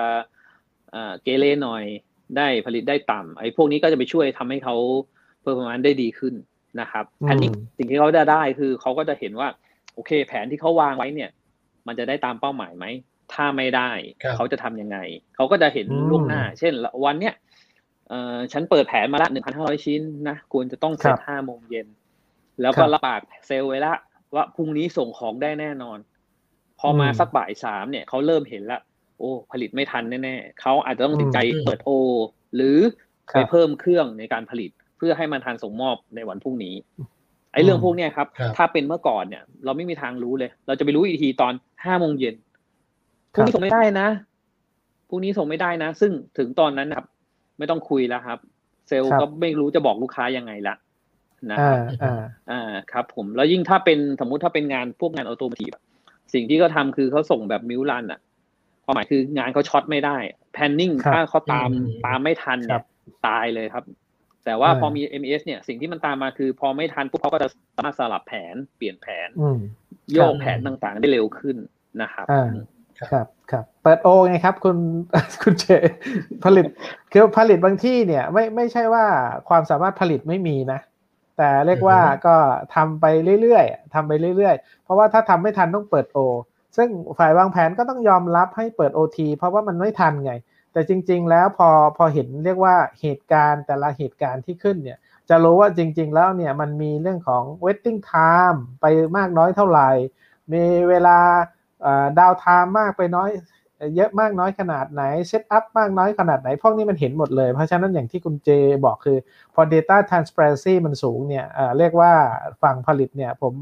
[1.24, 1.84] เกเรหน่อย
[2.38, 4.76] ได้ผลิตได้ต่ำไอ้พวกนี้ก็จะไปช่วยทำให้เขา
[5.42, 6.34] เพิ่มประมาณได้ดีขึ้น
[6.82, 9.48] นะครับ อันนี้สิ่งที่เขาจะได้คือเขาก็จะเห็นว่า
[9.94, 11.30] โอเค แผนที่เขาวางไว้เนี่ย
[11.88, 12.86] มันจะได้ตามเป้าหมายไหม
[13.34, 13.92] ถ้าไม่ได้
[14.36, 14.98] เขาจะทํำยังไง
[15.36, 16.74] เขาก็จะเห็นล่วงหน้า เช่น
[17.06, 17.36] วันเนี้ย
[18.10, 21.88] เออฉันเปิดแผนมาละหนึ่งพันห้าร้อยชิ้นนะควรจะต้องเสร็จห้าโมงเย็น
[22.62, 23.94] แล้วก็ระบากเซลล์ไว้ละ
[24.36, 25.98] ว่าพรุ่งนี้ส่งของได้แน่นอน
[26.80, 28.80] พอมาสักบ่ายสามเนี่ยเขาเริ่มเห็นละ
[29.18, 31.90] โอ้ ผลิตไม่ทันแน่ๆเขาอาจจะต้องติดใจเปิดโอ
[32.56, 32.78] หรือ
[33.34, 34.72] ไปเพิ่มเครื่องในการผลิต
[35.06, 36.76] พื่อให้มันทันส่งมอบในวันพรุ่งนี้
[37.54, 38.28] ไอ้เรื่องพวกเนี้ยครับ
[38.58, 41.54] ถ้าเป็นเมื่อก่อนเนี่ย เราไม่มีทางรู้เลย เราจะไปรู้อีกทีตอน
[41.86, 42.36] ห้าโมงเย็น
[43.34, 44.08] พรุ่งนี้ส่งไม่ได้นะ
[45.10, 47.06] พรุ่งนี้ส่งไม่ได้นะ ซึ่งถึงตอนนั้นครับ
[47.58, 48.40] ไม่ต้องคุยแล้วครับ
[48.88, 50.76] เซลล์ก็ไม่รู้จะบอกลูกค้ายังไงละ
[51.52, 51.78] นะครับ
[52.52, 55.72] อ่าครับผมแล้วยิ่งถ้าเป็นสมมุติถ้าเป็นงานพวกงานออโตมทีฟ
[56.34, 58.20] สิ่งที่เขาทาคือเขาส่งแบบมิวลันอะ
[58.86, 60.18] ความหมายคืองานเขาช็อตไม่ได้
[60.56, 62.84] planning ครับถ้าเขาตามอืมตามไม่ทันครัเนี่ยบ
[63.28, 63.84] ตายเลยครับ
[64.46, 69.60] แต่ว่าอ่าพอมี MES เนี่ยสิ่งที่มันตามมาคือ พอไม่ทันปุ๊บเขาก็จะสามารถสลับแผนเปลี่ยนแผนอืม
[70.14, 71.58] โยกแผนต่างๆ ได้เร็วขึ้น
[72.02, 72.50] นะครับอ่า
[73.12, 74.78] ครับครับเปิดโอไงครับ คุณ
[75.44, 75.66] คุณเจ
[76.44, 76.66] ผลิต
[77.12, 79.06] คือผลิตบางที่เนี่ย ไม่ไม่ใช่ว่า
[79.50, 80.80] ความสามารถผลิตไม่มีนะ
[81.38, 82.36] แต่เรียกว่าอือฮึก็
[82.76, 83.06] ทำไป
[83.42, 86.20] เรื่อยๆทำไปเรื่อยๆ เพราะว่าถ้าทำไม่ทันต้องเปิดโอ
[86.78, 90.34] ซึ่งฝ่ายวางแผนก็ต้องยอมรับให้เปิดโอทีเพราะว่ามันไม่ทันไง
[90.74, 94.98] แต่จริง ๆ แล้วพอพอเห็นเรียกว่าเหตุการณ์แต่ละเหตุการณ์ที่ขึ้นเนี่ย
[95.30, 98.86] จะรู้ว่าจริง ๆ แล้วเนี่ยมันมีเรื่องของ waiting time ไป
[99.18, 99.90] มากน้อยเท่าไหร่
[100.54, 101.18] มีเวลา
[102.20, 103.30] ดาวไทม์มากไปน้อย
[103.96, 108.50] เยอะมากน้อยขนาดไหนเซตอัพมากน้อยขนาดไหน พวกนี้มันเห็นหมดเลย เพราะฉะนั้นอย่างที่คุณเจ
[108.86, 109.18] บอกคือ
[109.56, 112.12] พอ Data Transparency มันสูงเนี่ยเอ่อเรียกว่า
[112.64, 113.54] ฝั่งผลิตเนี่ยผม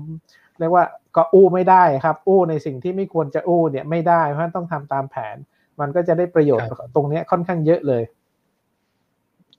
[0.60, 5.36] เรียกว่าก็อู้ไม่ได้ครับ อู้ในสิ่งที่ไม่ควรจะอู้เนี่ยไม่ได้เพราะฉะนั้นต้องทำตามแผน
[5.80, 8.04] มันก็จะได้ประโยชน์ครับตรงเนี้ยค่อนข้างเยอะเลย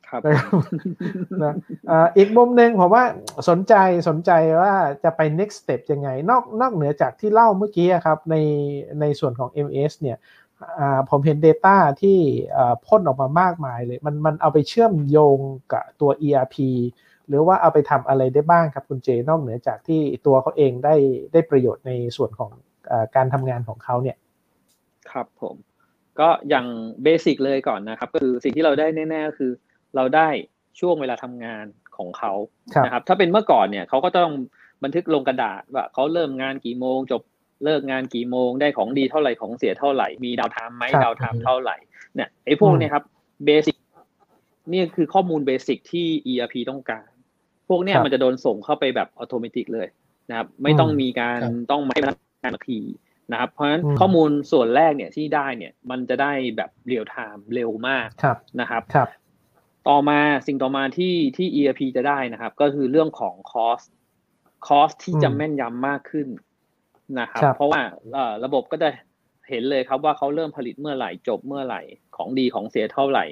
[0.08, 0.50] ครับนะครับ
[1.42, 1.54] นะ
[1.88, 3.04] เอ่ออีกมุมหนึ่งผมว่า
[3.48, 3.74] สนใจ
[4.08, 4.30] สนใจ
[4.62, 8.36] ว่าจะไป next step ยังไง นอกนอกเหนือจากที่เล่าเมื่อกี้อะครับใน
[9.00, 10.41] ในส่วนของ MS เนี่ยอ่า
[11.10, 12.18] ผมเห็น Data ที่
[12.56, 15.38] อ่าพ่นออกมามากมายเลย มันมันเอาไปเชื่อมโยง
[15.72, 16.56] กับตัว ERP
[17.28, 20.94] หรือว่าเอาไปทำอะไรได้บ้างครับคุณเจนอกเหนือจากที่ตัวเขาเองได้
[21.32, 22.50] ได้ประโยชน์ในส่วนของ
[22.90, 24.16] อาการทำงานของเขาเนี่ย
[25.10, 25.54] ครับผม
[26.20, 26.66] ก็อย่าง
[27.02, 29.52] เบสิกเลยก่อนนะครับ ก็คือสิ่งที่เราได้แน่ๆก็คือ
[29.96, 30.28] เราได้
[30.80, 31.64] ช่วงเวลาทำงาน
[31.96, 32.32] ของเขา
[32.74, 34.30] ครับนะครับ ถ้าเป็นเมื่อก่อนเนี่ยเขาก็ต้อง
[34.84, 37.22] บันทึกลงกระดาษว่าเขาเริ่มงานกี่โมง จบ
[37.64, 41.76] เลิกงานกี่โมงได้ของดีเท่าไหร่ของเสียเท่าไหร่ มี downtime ไหมครับ downtime เท่าไหร่
[42.14, 43.04] เนี่ยไอ้พวกเนี้ครับ
[43.44, 43.76] basic
[44.72, 47.06] นี่คือข้อมูล basic ที่ ERP ต้องการ
[47.68, 49.88] พวกเนี้ยครับมันจะโดนส่งเข้าไปแบบอัตโนมัติเลย
[50.30, 52.80] นะครับ ไม่ต้องมีการครับต้องมาให้พนักงานมาที
[53.32, 59.08] นะครับ เพราะฉะนั้นอืมข้อมูลส่วนแรกเนี่ยที่ได้เนี่ย มันจะได้แบบเรียลไทม์เร็วมากครับนะครับครับ
[59.88, 63.86] ต่อมาสิ่งต่อมาที่ที่ ERP จะได้นะครับ ก็คือเรื่องของ cost
[64.66, 66.28] cost ที่จะอืมแม่นยำมากขึ้น
[67.20, 67.80] นะครับครับเพราะว่า
[68.12, 68.88] เอ่อระบบก็จะ
[69.48, 71.82] เห็นเลยครับว่าเขาเริ่มผลิตเมื่อไหร่จบเมื่อไหร่
[72.16, 73.24] ของดีของเสียเท่าไหร่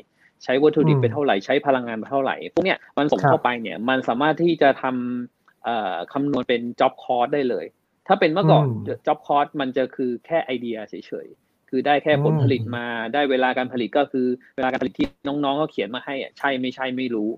[0.45, 7.67] ใช้วัตถุดิบไปเท่าไหร่ใช้พลังงานไปเท่าไหร่พวกเนี้ยมันส่งครับเข้าไปเนี่ยมันสามารถที่จะทำเอ่อคำนวณเป็น job cost ได้เลย
[8.07, 10.95] ถ้าเป็นเมื่อก่อนอืม job cost มันจะคือแค่ไอเดียเฉ
[11.25, 17.31] ยๆ คือได้แค่ผลอืมผลิตมาได้เวลาการผลิตก็คือเวลาการผลิตที่น้องๆเขาเขียนมาให้อะใช่ไม่ใช่ไม่รู้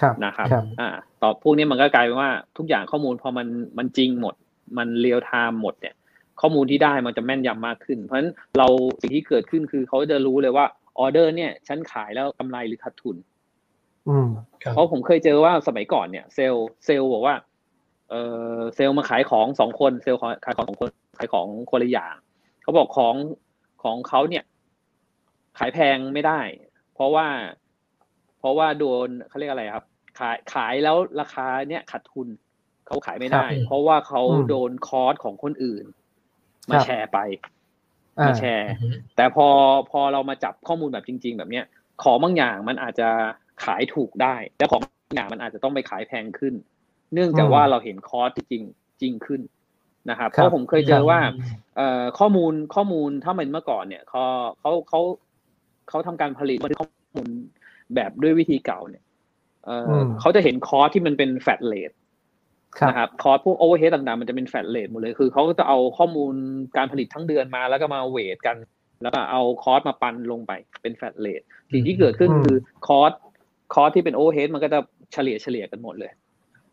[0.00, 0.88] ครับนะครับครับ อ่า
[1.22, 3.46] ต่อพวกนี้มันก็กลายเป็นว่าทุกอย่างข้อมูลพอมัน
[3.78, 4.34] มันจริงหมด
[4.76, 5.94] มันเรียลไทม์หมดเนี่ย
[6.40, 8.66] ข้อมูลที่ได้มันจะแม่นยำมากขึ้น เพราะฉะนั้นเรา
[9.02, 10.64] สิ่งที่เกิดขึ้นคือเขาจะรู้เลยว่า
[10.98, 13.16] ออเดอร์เนี่ยฉันขายแล้วกำไรหรือขาดทุน
[14.08, 14.28] อืม
[14.62, 17.34] ครับเพราะผมเคยเจอว่าสมัยก่อนเนี่ย sales sales บอกว่า
[18.10, 18.14] เอ
[18.54, 20.88] อเซลล์มาขายของสองคนเซลล์ขายของสองคน
[21.18, 22.14] ขายของคนละอย่าง
[22.62, 23.14] เขาบอกของ
[23.82, 24.44] ของเขาเนี่ย
[25.58, 26.40] ขายแพงไม่ได้
[26.94, 27.26] เพราะว่า
[28.38, 29.86] เพราะว่าโดนเขาเรียกอะไรครับ
[30.18, 32.28] ขายขายแล้วราคาเนี่ยขาดทุน
[32.88, 35.84] เขาขายไม่ได้ครับเพราะว่าเขาอืมโดนคอร์สของคนอื่น
[36.70, 37.18] มาครับแชร์ไป
[38.20, 38.70] อ่ามาแชร์
[39.16, 39.46] แต่พอ
[39.90, 41.64] พอเรามาจับข้อมูลแบบจริง ๆ แบบเนี้ย
[42.02, 43.08] ของบางอย่างมันอาจจะ
[43.64, 46.54] ขายถูกได้ แต่ของบางอย่างมันอาจจะต้องไปขายแพงขึ้น
[47.14, 48.64] เนื่องจากอืมว่าเราเห็นคอร์สที่จริง
[49.00, 49.40] จริงขึ้น
[50.10, 51.34] นะครับครับเพราะผมเคยเจอว่าครับ
[51.76, 54.22] เอ่อข้อมูลข้อมูลถ้าเป็นเมื่อก่อนเนี่ยเขา
[54.60, 55.00] เขาเขา
[55.88, 57.28] เขาทำการผลิตบันทึกข้อมูล
[57.94, 59.04] แบบด้วยวิธีเก่าเนี่ย
[59.64, 62.07] เอ่ออมเขาจะเห็น cost ที่มันเป็น flat rate ครับ
[62.88, 66.34] นะครับ cost พวก overhead ต่างๆ มันจะเป็น flat rate หมดเลย คือเขาก็จะเอาข้อมูล
[66.76, 68.56] การผลิตทั้งเดือนมาแล้วก็มา weight กัน
[69.02, 70.52] แล้วก็เอา cost มาปันลงไป
[70.82, 71.40] เป็น flat rate
[71.72, 72.56] สิ่งที่เกิดขึ้นอืมคือ
[72.86, 73.12] cost
[73.74, 74.78] cost ที่เป็น overhead มันก็จะ
[75.12, 76.12] เฉลี่ยเฉลี่ยกันหมดเลย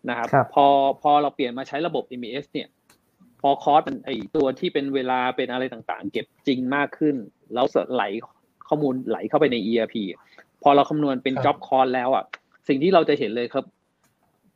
[0.09, 0.65] นะครับครับพอ
[1.01, 2.67] พอเราเปลี่ยนมาใช้ระบบ MES เนี่ย
[3.41, 7.15] พอคอร์สมันไอตัวที่เป็นเวลาเป็นอะไรต่างๆ เก็บจริงมากขึ้น
[7.53, 8.03] แล้วไหล
[8.67, 9.95] ข้อมูลไหลเข้าไปใน ERP
[10.63, 12.23] พอเราคำนวณเป็นครับ job cost แล้วอะ
[12.67, 13.65] สิ่งที่เราจะเห็นเลยครับ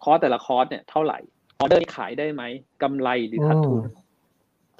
[0.03, 1.19] คอร์สแต่ละคอร์สเนี่ยเท่าไหร่
[1.59, 2.43] ออเดอร์ขายได้ไหม
[2.81, 3.81] กำไรหรือขาดทุน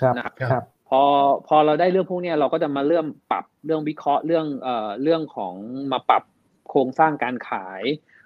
[0.02, 1.02] ครับนะครับครับ พอ
[1.48, 5.54] พอเราได้เรื่องพวกเนี้ยเราก็จะมาเริ่มปรับเรื่องวิเคราะห์เรื่องเอ่อเรื่องของ
[5.92, 6.24] มาปรับ
[6.70, 7.82] โครงสร้างการขาย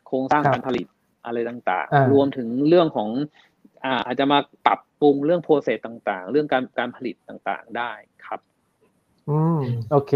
[0.07, 0.85] โครงสร้างครับการผลิต
[1.25, 3.09] อะไรต่างอ่าๆรวมถึงเรื่องของ
[3.85, 7.91] อ่าอาจจะมาปรับปรุงเรื่องโปรเซสต่างๆ เรื่องการการผลิตต่างๆได้
[8.25, 8.39] ครับ
[9.29, 9.59] อืม
[9.91, 10.13] โอเค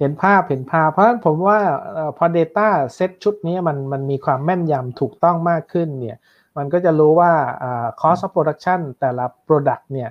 [0.00, 1.60] เห็นภาพเห็นภาพ เพราะฉะนั้นผมว่า
[1.92, 6.16] เอ่อพอ Data เซตชุดนี้มันมันมีความแม่นยำถูกต้องมากขึ้นเนี่ย
[6.56, 10.10] มันก็จะรู้ว่าคอ่า cost of production แต่ละ product เนี่ย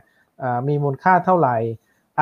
[0.67, 1.55] มีมูลค่าเท่าไหร่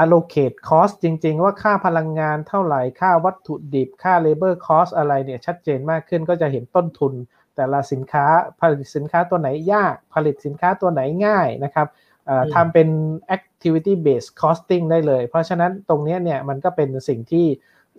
[0.01, 7.13] allocate cost จริง ๆ ว่าค่าพลังงานเท่าไหร่ ค่าวัตถุดิบ ค่า labor cost อะไรเนี่ยชัดเจนมากขึ้นก็จะเห็นต้นทุน
[7.55, 8.25] แต่ละสินค้า
[8.59, 11.87] ผลิตสินค้าตัวไหนยาก ผลิตสินค้าตัวไหนง่ายนะครับ
[12.53, 12.89] ทำเป็น
[13.35, 17.45] activity based costing ได้เลย เพราะฉะนั้นตรงนี้เนี่ยมันก็เป็นสิ่งที่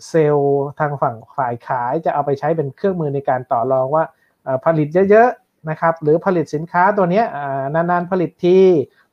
[0.09, 4.05] เซลล์ทางฝั่งฝ่ายขายจะเอาไปใช้เป็นเครื่องมือในการต่อรองว่า
[4.65, 7.23] ผลิตเยอะๆนะครับหรือผลิตสินค้าตัวนี้
[7.75, 8.59] นานๆผลิตที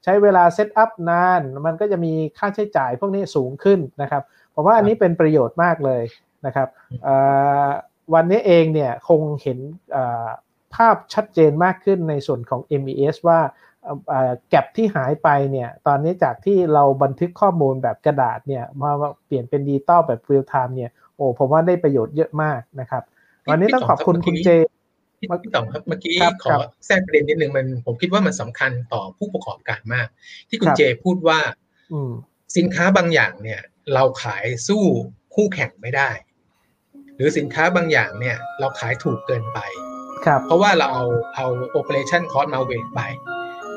[0.03, 4.23] ใช้เวลา set up นาน มันก็จะมีค่าใช้จ่ายพวกนี้สูงขึ้นนะครับ
[4.55, 6.03] ผมว่าอันนี้เป็นประโยชน์มากเลย
[6.45, 6.67] นะครับ
[8.13, 9.59] วันนี้เองเนี่ยคงเห็น
[10.75, 13.39] ภาพชัดเจนมากขึ้นในส่วนของ MES ว่า
[14.49, 18.91] gap ที่หายไปเนี่ยตอนนี้จากที่เราบันทึกข้อมูลแบบกระดาษเนี่ยมา
[19.25, 23.03] เปลี่ยนเป็นดิจิตอลแบบเรียลไทม์เนี่ยโอ้ผมว่าได้ประโยชน์เยอะมากนะครับ
[23.49, 24.49] วันนี้ต้องขอบคุณคุณเจ
[25.19, 26.55] พี่ต่อครับเมื่อกี้ขอ
[26.85, 30.07] แทรกประเด็นนิดนึงมันผมคิดว่ามันสำคัญต่อผู้ประกอบการมาก
[30.49, 31.39] ที่คุณเจพูดว่า
[32.57, 33.61] สินค้าบางอย่างเนี่ย
[33.93, 34.83] เราขายสู้
[35.35, 36.09] คู่แข่งไม่ได้
[37.15, 39.59] หรือสินค้าบางอย่างเนี่ย เราขายถูกเกินไป
[40.45, 41.05] เพราะว่าเราเอา
[41.35, 41.47] เอา
[41.79, 43.01] operation cost มาเวทไป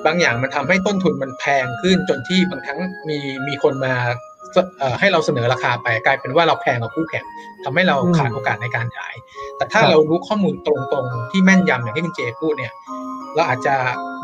[0.07, 2.79] บางอย่างมันทำให้ต้นทุนมันแพงขึ้นจนที่บางครั้ง
[3.09, 3.19] มี
[3.49, 3.95] มีคนมา
[5.01, 7.25] ให้เราเสนอราคาไปกลายเป็นว่าเราแพงกว่าคู่แข่ง
[7.65, 9.15] ทำให้เราขาดโอกาสในการขาย
[9.57, 12.73] แต่ถ้าเรารู้ข้อมูลตรงๆ ที่แม่นยำอย่างที่คุณเจพูดเนี่ย
[13.35, 13.75] เราอาจจะ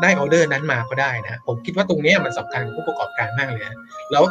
[0.01, 3.79] ได้ออเดอร์นั้นมาก็ได้นะ ผมคิดว่าตรงนี้มันสำคัญกับผู้ประกอบการมากเลยนะ
[4.11, 4.23] แล้ว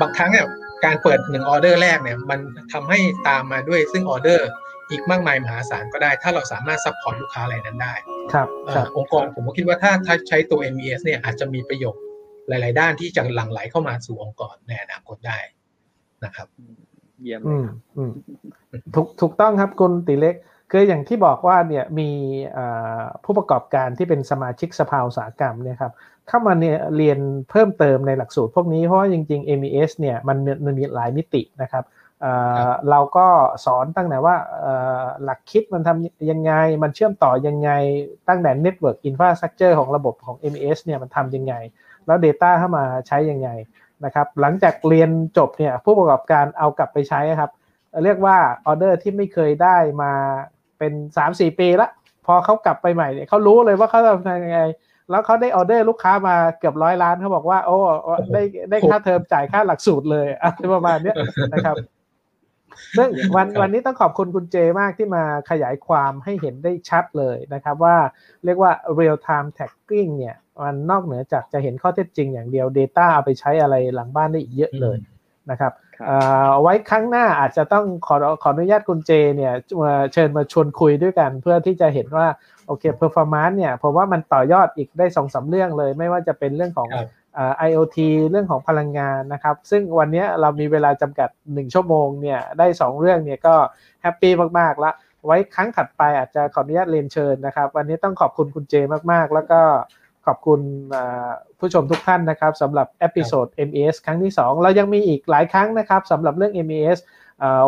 [0.00, 0.46] บางครั้งเนี่ย
[0.84, 2.40] การเปิดหนึ่งออเดอร์แรกเนี่ย มัน
[2.72, 2.98] ทำให้
[3.28, 4.48] ตามมาด้วยซึ่งออเดอร์
[4.90, 7.94] อีกมากมายมหาศาลก็ได้ ถ้าเราสามารถ support ลูกค้ารายนั้นได้
[8.32, 8.48] ครับ
[8.96, 12.02] องค์กรผมก็คิดว่าถ้าถ้าใช้ตัว MES เนี่ยอาจจะมีประโยชน์
[12.48, 15.38] หลาย ๆ ด้านที่จะหลั่งไหลเข้ามาสู่องค์กรในอนาคตได้
[16.24, 16.48] นะครับ
[17.22, 17.60] เยี่ยมเลย
[18.94, 20.34] ถูกถูกต้องครับคุณติเล็ก
[20.70, 22.10] คืออย่างที่บอกว่าเนี่ยมี
[23.24, 25.92] ผู้ประกอบการที่เป็นสมาชิกสภาอุตสาหกรรมเนี่ยครับ
[26.28, 27.18] เข้ามาเนี่ยเรียน
[27.50, 31.84] เพิ่มเติมในหลักสูตรพวกนี้เพราะว่าจริง ๆ MES เนี่ยมันมันมีหลายมิตินะครับ
[32.90, 33.26] เราก็
[33.64, 34.36] สอนตั้งแต่ว่า
[35.24, 36.52] หลักคิดมันทำยังไง
[36.82, 37.70] มันเชื่อมต่อยังไง
[38.28, 41.54] ตั้งแต่ Network Infrastructure ของระบบของ MES เนี่ยมันทำยังไง
[42.06, 43.48] แล้ว Data เข้ามาใช้ยังไง
[44.04, 47.50] นะครับหลังจากเรียนจบเนี่ยผู้ประกอบการเอากลับไปใช้ครับ
[48.04, 48.36] เรียกว่า
[48.66, 50.12] ออเดอร์ที่ไม่เคยได้มา
[50.78, 50.92] เป็น
[51.26, 51.88] 3-4 ปีละ
[52.26, 54.60] พอเขากลับไปใหม่เนี่ยเขารู้เลยว่าเขาทำยังไง
[55.10, 57.78] แล้วเขาได้ออเดอร์ลูกค้ามาเกือบร้อยล้านเขาบอกว่า โอ้
[58.32, 61.12] ได้ได้ค่าเทอมจ่ายค่าหลักสูตรเลยอะไรประมาณนี้
[61.52, 61.76] นะครับ
[62.96, 67.96] ซึ่งวันวันนี้ต้องขอบคุณคุณเจมากที่มาขยายความให้เห็นได้ชัดเลยนะครับว่า
[68.44, 74.98] เรียกว่า real time tagging เนี่ยมันนอกเหนือจากจะเห็นข้อเท็จจริงอย่างเดียว Data เอาไปใช้อะไรหลังบ้านได้อีกเยอะเลย
[75.50, 75.72] นะครับ
[76.62, 79.52] ไว้ครั้งหน้าอาจจะต้องขอขออนุญาตคุณเจเนี่ย
[79.82, 82.26] มาเชิญมาชวนคุยด้วยกัน เพื่อที่จะเห็นว่า
[82.66, 86.88] โอเค performance เนี่ยผมว่ามันต่อยอดอีกได้สองสาเรื่องเลย ไม่ว่าจะเป็นเรื่องของ
[87.68, 87.98] IoT
[88.30, 93.54] เรื่องของพลังงานนะครับ ซึ่งวันนี้เรามีเวลาจำกัด 1 ชั่วโมงเนี่ยได้ 2 เรื่องเนี่ยก็
[94.02, 94.90] happy มาก ๆ ละ
[95.26, 98.74] ไว้ครั้งถัดไปอาจจะขออนุญาตเรียนเชิญนะครับ วันนี้ต้องขอบคุณคุณเจ
[99.12, 99.60] มาก ๆ แล้วก็
[100.26, 100.60] ขอบคุณ
[101.58, 106.98] ผู้ชมทุกท่านนะครับสำหรับ episode MES ครั้งที่ 2 เรายังมีอีกหลายครั้งนะครับสำหรับเรื่อง MES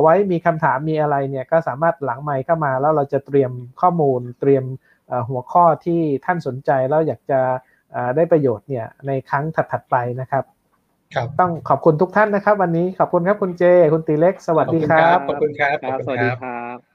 [0.02, 4.64] ไว้มีคำถามมีอะไรเนี่ยก็สามารถหลังไมค์เข้ามาแล้วเราจะเตรียมข้อมูลเตรียม
[5.28, 7.40] หัวข้อที่ท่านสนใจแล้วอยากจะ
[8.16, 10.44] ได้ประโยชน์เนี่ยในครั้งถัดๆไปนะครับ
[11.14, 15.76] ครับต้องขอบคุณทุกท่านนะครับ วันนี้ขอบคุณครับคุณเจ คุณตีเล็ก สวัสดีครับ ขอบคุณครับ
[16.06, 16.87] สวัสดีครับ